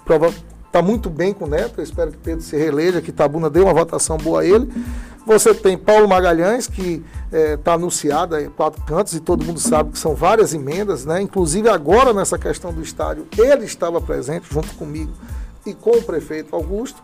[0.71, 3.59] está muito bem com o Neto, eu espero que Pedro se reeleja, que Tabuna dê
[3.59, 4.71] uma votação boa a ele.
[5.27, 9.59] Você tem Paulo Magalhães, que está é, tá anunciado em quatro cantos, e todo mundo
[9.59, 11.21] sabe que são várias emendas, né?
[11.21, 15.11] inclusive agora nessa questão do estádio, ele estava presente junto comigo
[15.65, 17.03] e com o prefeito Augusto.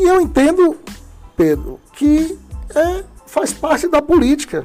[0.00, 0.76] E eu entendo,
[1.36, 2.38] Pedro, que
[2.74, 4.64] é, faz parte da política.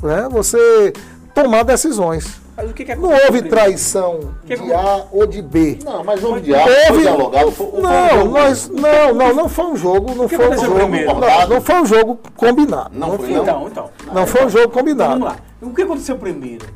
[0.00, 0.28] Né?
[0.30, 0.92] Você
[1.34, 2.39] tomar decisões.
[2.60, 5.78] Mas o que, que não houve traição que de A ou de B.
[5.82, 7.50] Não, mas houve de A, houve dialogado.
[7.52, 11.60] Foi, não, nós, não, não, não foi um jogo, não foi um jogo, não, não,
[11.60, 12.90] foi um jogo combinado.
[12.92, 13.42] Não, não foi, não.
[13.42, 13.90] Então, então.
[14.12, 15.16] Não foi um jogo combinado.
[15.16, 15.70] Então, vamos lá.
[15.70, 16.66] O que aconteceu primeiro?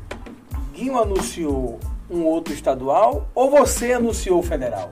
[0.73, 1.79] Guinho anunciou
[2.09, 4.91] um outro estadual ou você anunciou o federal?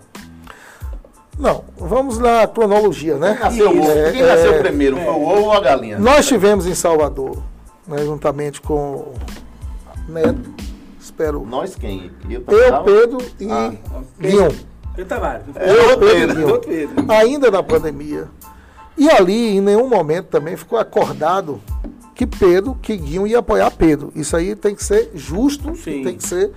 [1.39, 3.33] Não, vamos na cronologia, né?
[3.33, 4.97] Quem nasceu, é, Quem nasceu é, primeiro?
[4.97, 5.97] Foi o ovo ou a galinha?
[5.97, 7.41] Nós tivemos em Salvador,
[7.87, 9.13] né, juntamente com
[10.07, 10.53] Neto,
[11.03, 11.45] espero.
[11.45, 12.11] Nós quem?
[12.29, 13.73] Eu, eu Pedro e ah,
[14.19, 14.49] Guion.
[14.97, 15.45] Eu Tavares.
[15.55, 17.11] Eu, Pedro, Pedro.
[17.11, 18.27] Ainda na pandemia.
[18.97, 21.59] E ali, em nenhum momento também ficou acordado
[22.13, 24.11] que Pedro, que Guinho ia apoiar Pedro.
[24.15, 26.03] Isso aí tem que ser justo, Sim.
[26.03, 26.51] tem que ser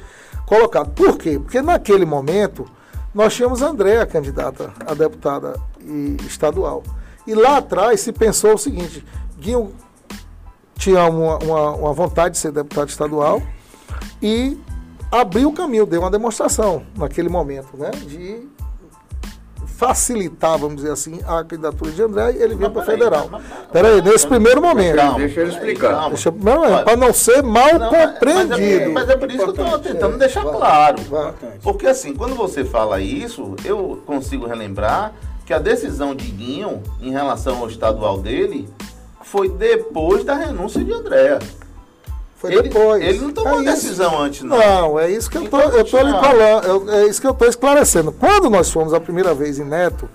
[0.45, 0.91] colocado.
[0.91, 1.39] Por quê?
[1.39, 2.69] Porque naquele momento
[3.15, 5.59] nós tínhamos Andréa candidata a deputada
[6.27, 6.83] estadual.
[7.27, 9.05] E lá atrás se pensou o seguinte,
[9.39, 9.73] Guinho
[10.77, 13.43] tinha uma, uma, uma vontade de ser deputado estadual
[14.23, 14.59] e
[15.11, 17.91] abriu o caminho, deu uma demonstração naquele momento, né?
[17.91, 18.49] De
[19.77, 23.29] facilitar, vamos dizer assim, a candidatura de André e ele veio para federal.
[23.71, 24.97] Peraí, nesse primeiro momento.
[24.97, 26.11] Calma, deixa ele explicar.
[26.85, 28.91] Para não ser mal não, compreendido.
[28.93, 31.03] Mas é, mas é, por isso que eu estou tentando é, deixar vai, claro.
[31.11, 31.35] Vai.
[31.63, 35.13] Porque assim, quando você fala isso, eu consigo relembrar
[35.45, 38.67] que a decisão de Guinho em relação ao estadual dele
[39.23, 41.39] foi depois da renúncia de Andréa.
[42.37, 43.03] Foi ele, depois.
[43.03, 44.23] Ele não tomou é decisão isso.
[44.23, 44.59] antes, não.
[44.59, 47.33] Não, é isso que então, eu tô, eu tô lhe falando, é isso que eu
[47.33, 48.13] estou esclarecendo.
[48.13, 50.09] Quando nós fomos a primeira vez em Neto,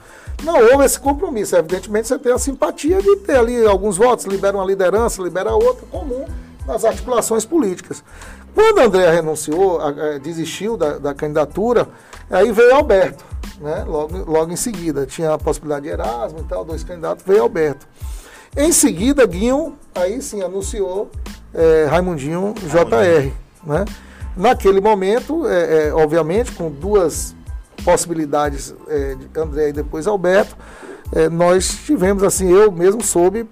[0.44, 1.56] não houve esse compromisso.
[1.56, 5.86] Evidentemente, você tem a simpatia de ter ali alguns votos, libera uma liderança, libera outra,
[5.90, 6.26] comum
[6.66, 8.04] nas articulações políticas.
[8.54, 9.80] Quando André renunciou,
[10.22, 11.88] desistiu da, da candidatura,
[12.30, 13.24] aí veio Alberto,
[13.60, 13.84] né?
[13.88, 15.06] logo, logo em seguida.
[15.06, 17.88] Tinha a possibilidade de Erasmo e tal, dois candidatos, veio Alberto.
[18.56, 21.10] Em seguida, Guinho, aí sim, anunciou
[21.54, 23.32] é, Raimundinho JR.
[23.64, 23.86] Né?
[24.36, 27.36] Naquele momento, é, é, obviamente, com duas
[27.84, 30.56] possibilidades, é, de André e depois Alberto,
[31.14, 33.48] é, nós tivemos, assim, eu mesmo soube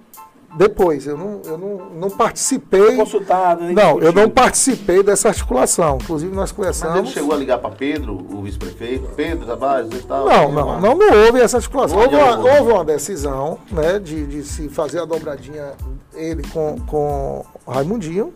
[0.55, 2.95] depois, eu não, eu não, não participei.
[2.95, 5.99] Consultado, né, não, eu não participei dessa articulação.
[6.01, 6.95] Inclusive, nós conversamos.
[6.95, 10.25] Mas ele chegou a ligar para Pedro, o vice-prefeito, Pedro Tavares e tal?
[10.25, 11.99] Não, não, não, não, houve essa articulação.
[11.99, 15.73] Houve uma, houve uma, decisão né, de, de se fazer a dobradinha
[16.13, 18.33] ele com, com Raimundinho.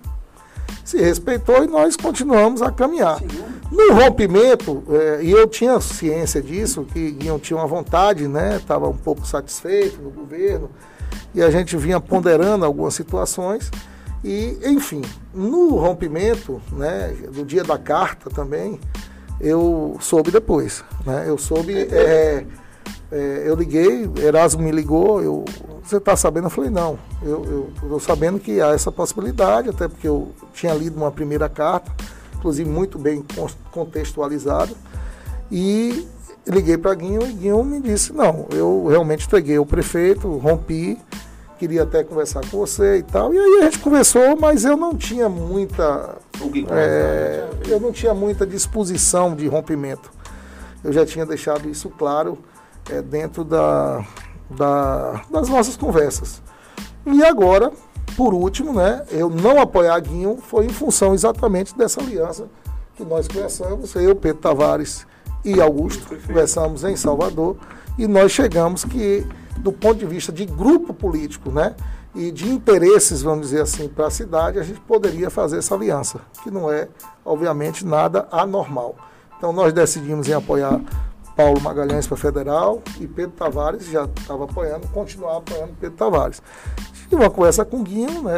[0.86, 3.18] Se respeitou e nós continuamos a caminhar.
[3.20, 3.28] Sim.
[3.72, 8.57] No rompimento, é, e eu tinha ciência disso, que Guion tinha uma vontade, né?
[8.57, 10.70] Estava um pouco satisfeito no governo
[11.34, 13.72] e a gente vinha ponderando algumas situações.
[14.24, 15.01] E, enfim,
[15.34, 18.80] no rompimento, né, do dia da carta também,
[19.39, 20.84] eu soube depois.
[21.05, 21.26] Né?
[21.28, 22.45] Eu soube, é,
[23.11, 25.43] é, eu liguei, Erasmo me ligou, eu,
[25.84, 26.45] você está sabendo?
[26.45, 30.95] Eu falei, não, eu estou sabendo que há essa possibilidade, até porque eu tinha lido
[30.95, 31.91] uma primeira carta,
[32.36, 33.26] inclusive muito bem
[33.72, 34.72] contextualizada,
[35.51, 36.07] e
[36.47, 40.97] liguei para Guinho e Guinho me disse, não, eu realmente entreguei o prefeito, rompi,
[41.57, 43.33] queria até conversar com você e tal.
[43.33, 46.17] E aí a gente conversou, mas eu não tinha muita.
[46.69, 50.11] É, eu não tinha muita disposição de rompimento.
[50.83, 52.37] Eu já tinha deixado isso claro
[52.89, 54.05] é, dentro da,
[54.49, 56.41] da, das nossas conversas.
[57.05, 57.71] E agora,
[58.17, 62.47] por último, né, eu não apoiar Guinho foi em função exatamente dessa aliança
[62.95, 65.07] que nós conversamos, eu, Pedro Tavares
[65.43, 67.57] e Augusto, conversamos em Salvador,
[67.97, 69.27] e nós chegamos que
[69.57, 71.75] do ponto de vista de grupo político, né?
[72.15, 76.21] E de interesses, vamos dizer assim, para a cidade, a gente poderia fazer essa aliança,
[76.43, 76.87] que não é,
[77.25, 78.95] obviamente, nada anormal.
[79.37, 80.79] Então nós decidimos em apoiar
[81.35, 86.41] Paulo Magalhães para federal e Pedro Tavares já estava apoiando, continuar apoiando Pedro Tavares.
[87.09, 88.33] Tive uma conversa com o Guinho, né,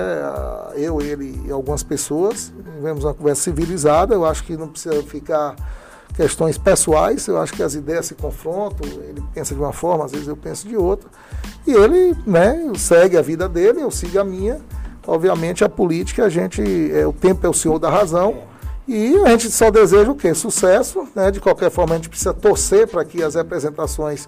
[0.75, 5.55] eu, ele e algumas pessoas, tivemos uma conversa civilizada, eu acho que não precisa ficar
[6.15, 10.11] questões pessoais, eu acho que as ideias se confrontam, ele pensa de uma forma, às
[10.11, 11.09] vezes eu penso de outra,
[11.67, 14.61] e ele né, segue a vida dele, eu sigo a minha,
[15.05, 16.61] obviamente a política, a gente,
[16.91, 18.43] é, o tempo é o senhor da razão,
[18.87, 20.33] e a gente só deseja o quê?
[20.35, 21.31] Sucesso, né?
[21.31, 24.27] De qualquer forma, a gente precisa torcer para que as representações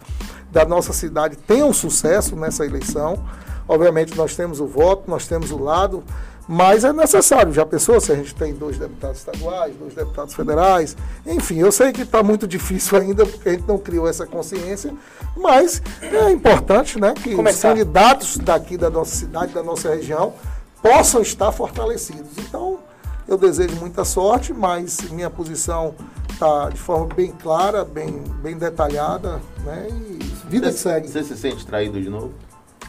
[0.51, 3.23] da nossa cidade tenham sucesso nessa eleição.
[3.67, 6.03] Obviamente, nós temos o voto, nós temos o lado,
[6.47, 7.51] mas é necessário.
[7.51, 10.95] Já pensou se a gente tem dois deputados estaduais, dois deputados federais?
[11.25, 14.93] Enfim, eu sei que está muito difícil ainda, porque a gente não criou essa consciência,
[15.35, 17.69] mas é importante né, que Começar.
[17.69, 20.33] os candidatos daqui da nossa cidade, da nossa região,
[20.81, 22.37] possam estar fortalecidos.
[22.37, 22.79] Então,
[23.27, 25.93] eu desejo muita sorte, mas minha posição
[26.31, 29.87] está de forma bem clara, bem, bem detalhada, né?
[29.89, 31.07] E vida você, segue.
[31.09, 32.33] Você se sente traído de novo?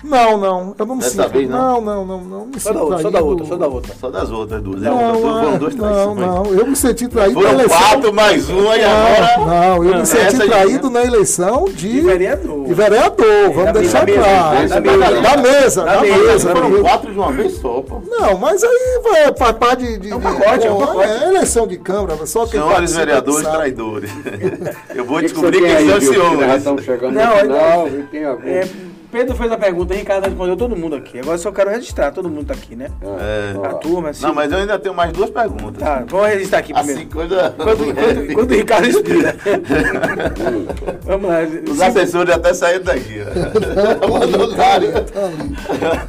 [0.02, 1.32] Não, não, eu não me Dessa sinto.
[1.32, 3.94] Vez, não, não, não, não, me só, da outra, só da outra, só da outra.
[3.98, 4.80] Só das outras duas.
[4.80, 7.78] Não, é, foram duas Não, não, eu me senti traído foram na eleição.
[7.78, 9.38] quatro mais uma e agora...
[9.38, 11.88] Não, eu me senti traído na eleição de...
[11.88, 12.66] De vereador.
[12.66, 14.68] De vereador, vamos deixar claro.
[14.68, 16.50] Da mesa, da mesa.
[16.50, 18.00] Foram quatro de uma vez só, pô.
[18.06, 19.98] Não, mas aí vai, faz parte de...
[19.98, 21.08] de é um pacote, é um pacote.
[21.08, 24.10] É eleição de Câmara, só quem Senhores vereadores traidores.
[24.94, 26.64] Eu vou descobrir quem são os senhores.
[26.64, 28.87] No final, tem algum...
[29.10, 31.18] Pedro fez a pergunta, Ricardo respondeu todo mundo aqui.
[31.18, 32.88] Agora só quero registrar, todo mundo tá aqui, né?
[33.02, 33.66] É.
[33.66, 34.22] A turma, assim.
[34.22, 35.82] Não, mas eu ainda tenho mais duas perguntas.
[35.82, 37.00] Tá, vamos registrar aqui primeiro.
[37.00, 37.54] Assim, coisa...
[37.56, 39.34] Quando, quando, quando o Ricardo explica.
[41.04, 41.38] vamos lá.
[41.70, 43.18] Os assessores até saíram daqui.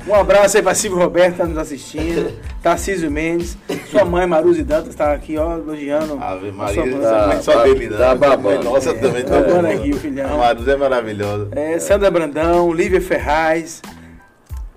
[0.08, 2.34] um abraço aí pra Silvio Roberto, tá nos assistindo.
[2.62, 3.58] Tarcísio Mendes.
[3.90, 6.18] Sua mãe, Maruzi Dantas, tá aqui, ó, elogiando.
[6.22, 7.98] Ave Maria, tá, só dele, né?
[7.98, 8.66] Tá babando.
[8.66, 10.34] Nossa, também tá babando aqui, o filhão.
[10.34, 11.48] A Maruzi é maravilhosa.
[11.54, 13.82] É, Sandra Brandão, Lívia Ferraz,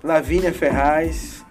[0.03, 1.43] Lavínia Ferraz,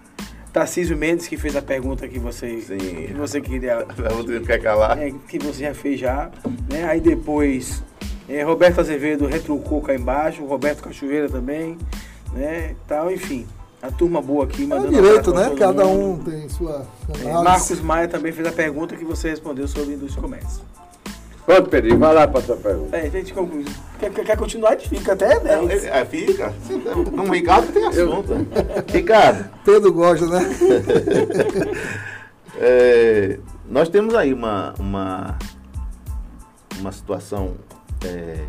[0.53, 2.77] Tarcísio Mendes, que fez a pergunta que você, Sim.
[2.77, 3.79] que você queria.
[3.79, 4.97] A pergunta que quer calar.
[5.01, 6.29] É, que você já fez já.
[6.69, 6.85] Né?
[6.85, 7.81] Aí depois,
[8.29, 11.77] é, Roberto Azevedo retrucou cá embaixo, Roberto Cachoeira também,
[12.33, 12.75] né?
[12.87, 13.47] Tal, enfim.
[13.81, 15.59] A turma boa aqui, É mandando direito, abraço né?
[15.59, 16.21] Cada mundo.
[16.21, 17.43] um tem sua É, análise.
[17.43, 20.61] Marcos Maia também fez a pergunta que você respondeu sobre indústria e comércio.
[21.45, 22.95] Pronto, Pedrinho, vai lá para a sua pergunta.
[22.95, 23.65] É, gente, conclui.
[23.99, 24.77] Quer, quer, quer continuar?
[24.79, 25.85] Fica até 10.
[25.85, 26.53] É, fica.
[27.11, 28.33] No Ricardo tem assunto.
[28.89, 30.39] Ricardo, Pedro gosta, né?
[32.57, 33.39] é,
[33.69, 35.37] nós temos aí uma, uma,
[36.79, 37.55] uma situação
[38.05, 38.45] é,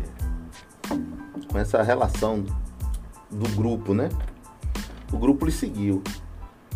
[1.51, 2.45] com essa relação
[3.29, 4.07] do grupo, né?
[5.11, 6.01] O grupo lhe seguiu.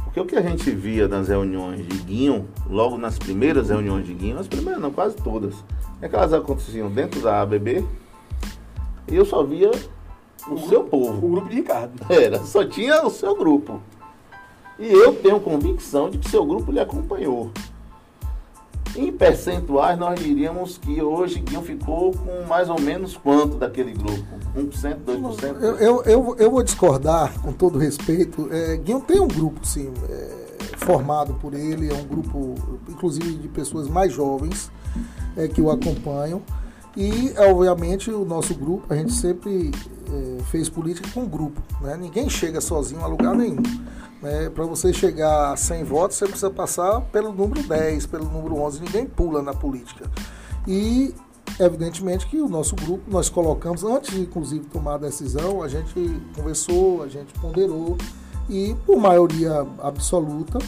[0.04, 4.14] Porque o que a gente via nas reuniões de Guinho, logo nas primeiras reuniões de
[4.14, 5.54] Guinho, as primeiras não, quase todas,
[6.02, 7.86] é que elas aconteciam dentro da ABB
[9.08, 9.72] e eu só via
[10.50, 11.26] o seu povo.
[11.26, 11.94] O grupo de Ricardo.
[12.10, 13.82] Era, só tinha o seu grupo.
[14.78, 17.52] E eu tenho convicção de que seu grupo lhe acompanhou.
[18.96, 24.24] Em percentuais, nós diríamos que hoje Guinho ficou com mais ou menos quanto daquele grupo?
[24.58, 25.62] 1%, 2%?
[25.62, 28.48] Eu, eu, eu, eu vou discordar, com todo respeito.
[28.52, 32.56] É, Guinho tem um grupo, sim, é, formado por ele, é um grupo,
[32.88, 34.72] inclusive, de pessoas mais jovens
[35.36, 36.42] é, que o acompanham.
[36.96, 39.72] E, obviamente, o nosso grupo, a gente sempre
[40.12, 41.62] é, fez política com grupo.
[41.82, 41.96] Né?
[41.98, 43.62] Ninguém chega sozinho a lugar nenhum.
[44.22, 44.50] Né?
[44.50, 48.82] Para você chegar a 100 votos, você precisa passar pelo número 10, pelo número 11.
[48.82, 50.10] Ninguém pula na política.
[50.68, 51.14] E
[51.60, 56.22] evidentemente que o nosso grupo nós colocamos antes de inclusive tomar a decisão a gente
[56.36, 57.98] conversou a gente ponderou
[58.50, 60.60] e por maioria absoluta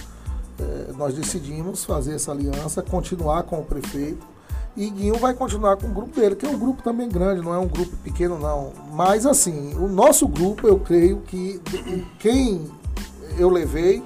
[0.62, 4.26] eh, nós decidimos fazer essa aliança continuar com o prefeito.
[4.78, 7.54] E Guinho vai continuar com o grupo dele que é um grupo também grande não
[7.54, 8.72] é um grupo pequeno não.
[8.94, 11.62] Mas assim o nosso grupo eu creio que
[12.20, 12.72] quem
[13.38, 14.02] eu levei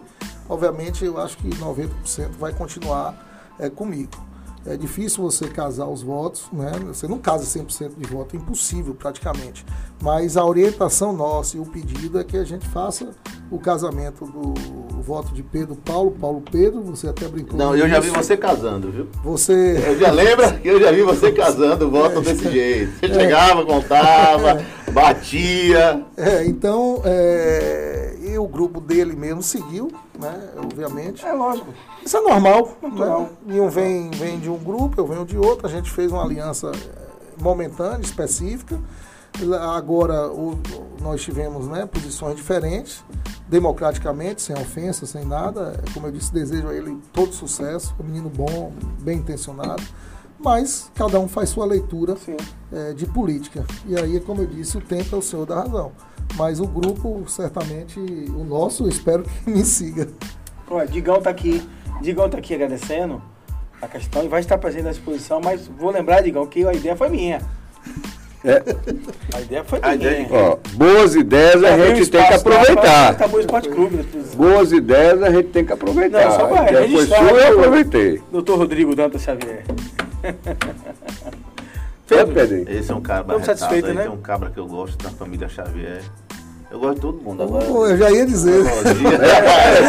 [0.50, 4.25] obviamente eu acho que 90% vai continuar eh, comigo
[4.66, 6.72] é difícil você casar os votos, né?
[6.88, 9.66] Você não casa 100% de voto, é impossível praticamente.
[10.02, 13.12] Mas a orientação nossa e o pedido é que a gente faça
[13.52, 14.54] o casamento do
[15.02, 17.58] voto de Pedro Paulo, Paulo Pedro, você até brincou.
[17.58, 18.10] Não, eu já isso.
[18.10, 19.08] vi você casando, viu?
[19.24, 22.92] Você Eu já lembra que eu já vi você casando, voto desse jeito.
[23.00, 26.04] Você chegava, contava, batia.
[26.18, 28.05] É, então, é,
[28.36, 30.50] e o grupo dele mesmo seguiu, né?
[30.58, 31.26] Obviamente.
[31.26, 31.74] É lógico.
[32.06, 32.78] Isso é normal.
[32.82, 33.30] Natural.
[33.46, 33.62] Né?
[33.62, 35.66] Um vem, vem de um grupo, eu venho de outro.
[35.68, 38.80] A gente fez uma aliança eh, momentânea, específica.
[39.76, 40.58] Agora o-
[41.02, 43.04] nós tivemos né, posições diferentes,
[43.50, 45.82] democraticamente, sem ofensa, sem nada.
[45.94, 47.94] Como eu disse, desejo a ele todo sucesso.
[48.00, 48.72] Um menino bom,
[49.02, 49.84] bem intencionado.
[50.46, 52.16] Mas cada um faz sua leitura
[52.72, 53.66] é, de política.
[53.88, 55.92] E aí, como eu disse, o tempo é o senhor da razão.
[56.36, 60.08] Mas o grupo, certamente, o nosso, eu espero que me siga.
[60.70, 61.62] Olha, Digão tá aqui.
[62.02, 63.22] Digão tá aqui agradecendo
[63.82, 66.96] a questão e vai estar presente na exposição, mas vou lembrar, Digão, que a ideia
[66.96, 67.42] foi minha.
[68.44, 68.62] É,
[69.34, 69.96] A ideia foi A minha.
[69.96, 73.30] ideia de ó, boas ideias a Abriu gente tem que espaço lá aproveitar.
[73.34, 73.98] o Esporte Clube.
[74.36, 76.26] Boas ideias a gente tem que aproveitar.
[76.26, 78.22] Não, só foi sua, eu aproveitei.
[78.32, 79.64] Doutor Rodrigo Dantas Xavier.
[80.26, 82.70] É, Pedro, Pedrinho?
[82.70, 84.04] Esse é um cabra Estamos retado satisfeitos, aí, né?
[84.04, 86.04] Tem um cabra que eu gosto da família Xavier.
[86.70, 87.66] Eu gosto de todo mundo agora.
[87.66, 88.64] Eu já ia dizer.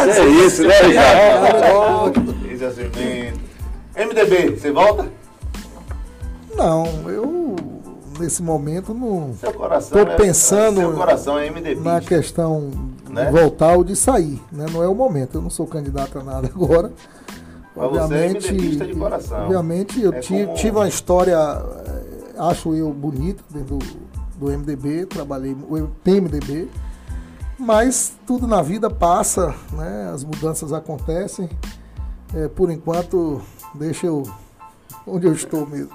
[0.06, 2.36] É, é isso, né, Ricardo?
[2.50, 2.64] Esse
[3.94, 5.06] é MDB, você volta?
[6.54, 7.56] Não, eu
[8.18, 11.80] nesse momento não Seu coração Tô é- pensando é MDB.
[11.82, 12.70] na questão
[13.10, 13.26] Né?
[13.26, 14.66] de voltar ou de sair, né?
[14.72, 15.36] Não é o momento.
[15.36, 16.92] Eu não sou candidato a nada agora.
[17.76, 19.42] Mas você é de coração.
[19.44, 23.86] Obviamente, eu É ti- como- tive uma história, eh, acho eu, bonita dentro do,
[24.38, 26.68] do MDB, trabalhei, o- tem MDB,
[27.58, 30.10] mas tudo na vida passa, né?
[30.12, 31.48] As mudanças acontecem.
[32.34, 33.40] Eh, por enquanto,
[33.74, 34.22] deixa eu
[35.06, 35.90] onde eu estou mesmo.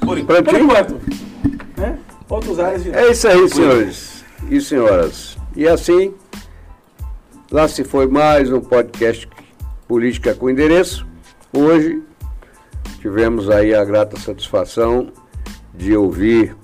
[0.00, 0.44] Por enquanto.
[0.44, 0.94] Por enquanto.
[1.76, 1.98] Né?
[2.28, 2.90] Outros áreas de.
[2.90, 5.36] É isso aí, senhores e senhoras.
[5.54, 6.14] E assim,
[7.50, 9.28] lá se foi mais um podcast
[9.96, 11.06] Política com Endereço.
[11.52, 12.00] Hoje
[13.02, 15.08] tivemos aí a grata satisfação
[15.74, 16.56] de ouvir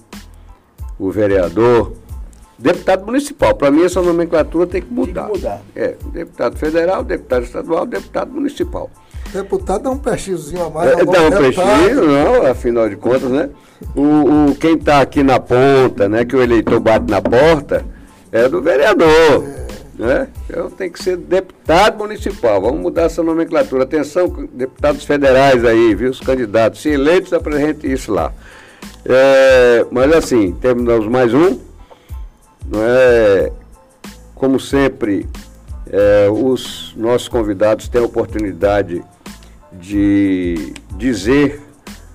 [0.98, 1.92] o vereador,
[2.58, 3.54] deputado municipal.
[3.54, 5.24] Para mim essa nomenclatura tem que mudar.
[5.24, 5.60] Tem que mudar.
[5.76, 8.90] É, deputado federal, deputado estadual, deputado municipal.
[9.30, 10.90] Deputado dá um prestígiozinho a mais.
[10.90, 13.50] É, agora dá um prestígio, não, afinal de contas, né?
[13.94, 17.84] O, o- quem está aqui na ponta, né, que o eleitor bate na porta,
[18.32, 19.44] é do vereador.
[19.98, 20.28] Né?
[20.48, 22.60] Então tem que ser deputado municipal.
[22.60, 23.82] Vamos mudar essa nomenclatura.
[23.82, 26.10] Atenção, deputados federais aí, viu?
[26.10, 26.80] Os candidatos.
[26.80, 28.32] Se eleitos, apresente isso lá.
[29.04, 31.58] É, mas assim, terminamos mais um.
[32.74, 33.50] É,
[34.36, 35.28] como sempre,
[35.90, 39.02] é, os nossos convidados têm a oportunidade
[39.72, 41.60] de dizer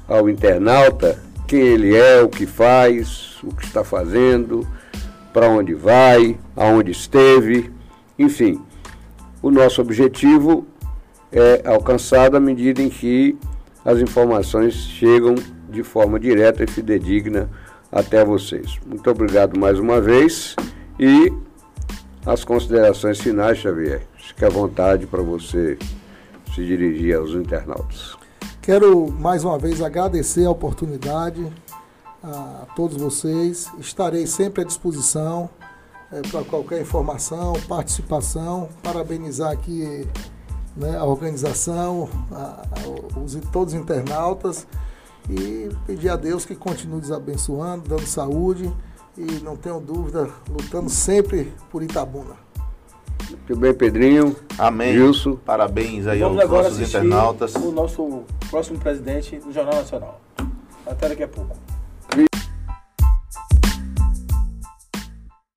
[0.07, 4.65] ao internauta quem ele é, o que faz, o que está fazendo,
[5.34, 7.71] para onde vai, aonde esteve,
[8.17, 8.61] enfim.
[9.41, 10.65] O nosso objetivo
[11.31, 13.38] é alcançado à medida em que
[13.84, 15.36] as informações chegam
[15.69, 17.49] de forma direta e fidedigna
[17.91, 18.79] até vocês.
[18.86, 20.55] Muito obrigado mais uma vez
[20.99, 21.34] e
[22.25, 24.03] as considerações finais, Xavier.
[24.15, 25.77] Fique à vontade para você
[26.55, 28.15] se dirigir aos internautas.
[28.61, 31.45] Quero mais uma vez agradecer a oportunidade
[32.24, 33.69] a todos vocês.
[33.80, 35.49] Estarei sempre à disposição
[36.32, 38.69] para qualquer informação, participação.
[38.82, 40.07] Parabenizar aqui
[40.76, 44.67] né, a organização, a, a, os, todos os internautas
[45.30, 48.71] e pedir a Deus que continue nos abençoando, dando saúde
[49.17, 52.36] e não tenho dúvida, lutando sempre por Itabuna.
[53.30, 54.36] Muito bem, Pedrinho.
[54.57, 54.99] Amém.
[54.99, 55.38] Wilson.
[55.38, 57.55] Parabéns aí Vamos aos agora nossos internautas.
[57.55, 60.21] o nosso próximo presidente do Jornal Nacional.
[60.86, 61.72] Até daqui a pouco.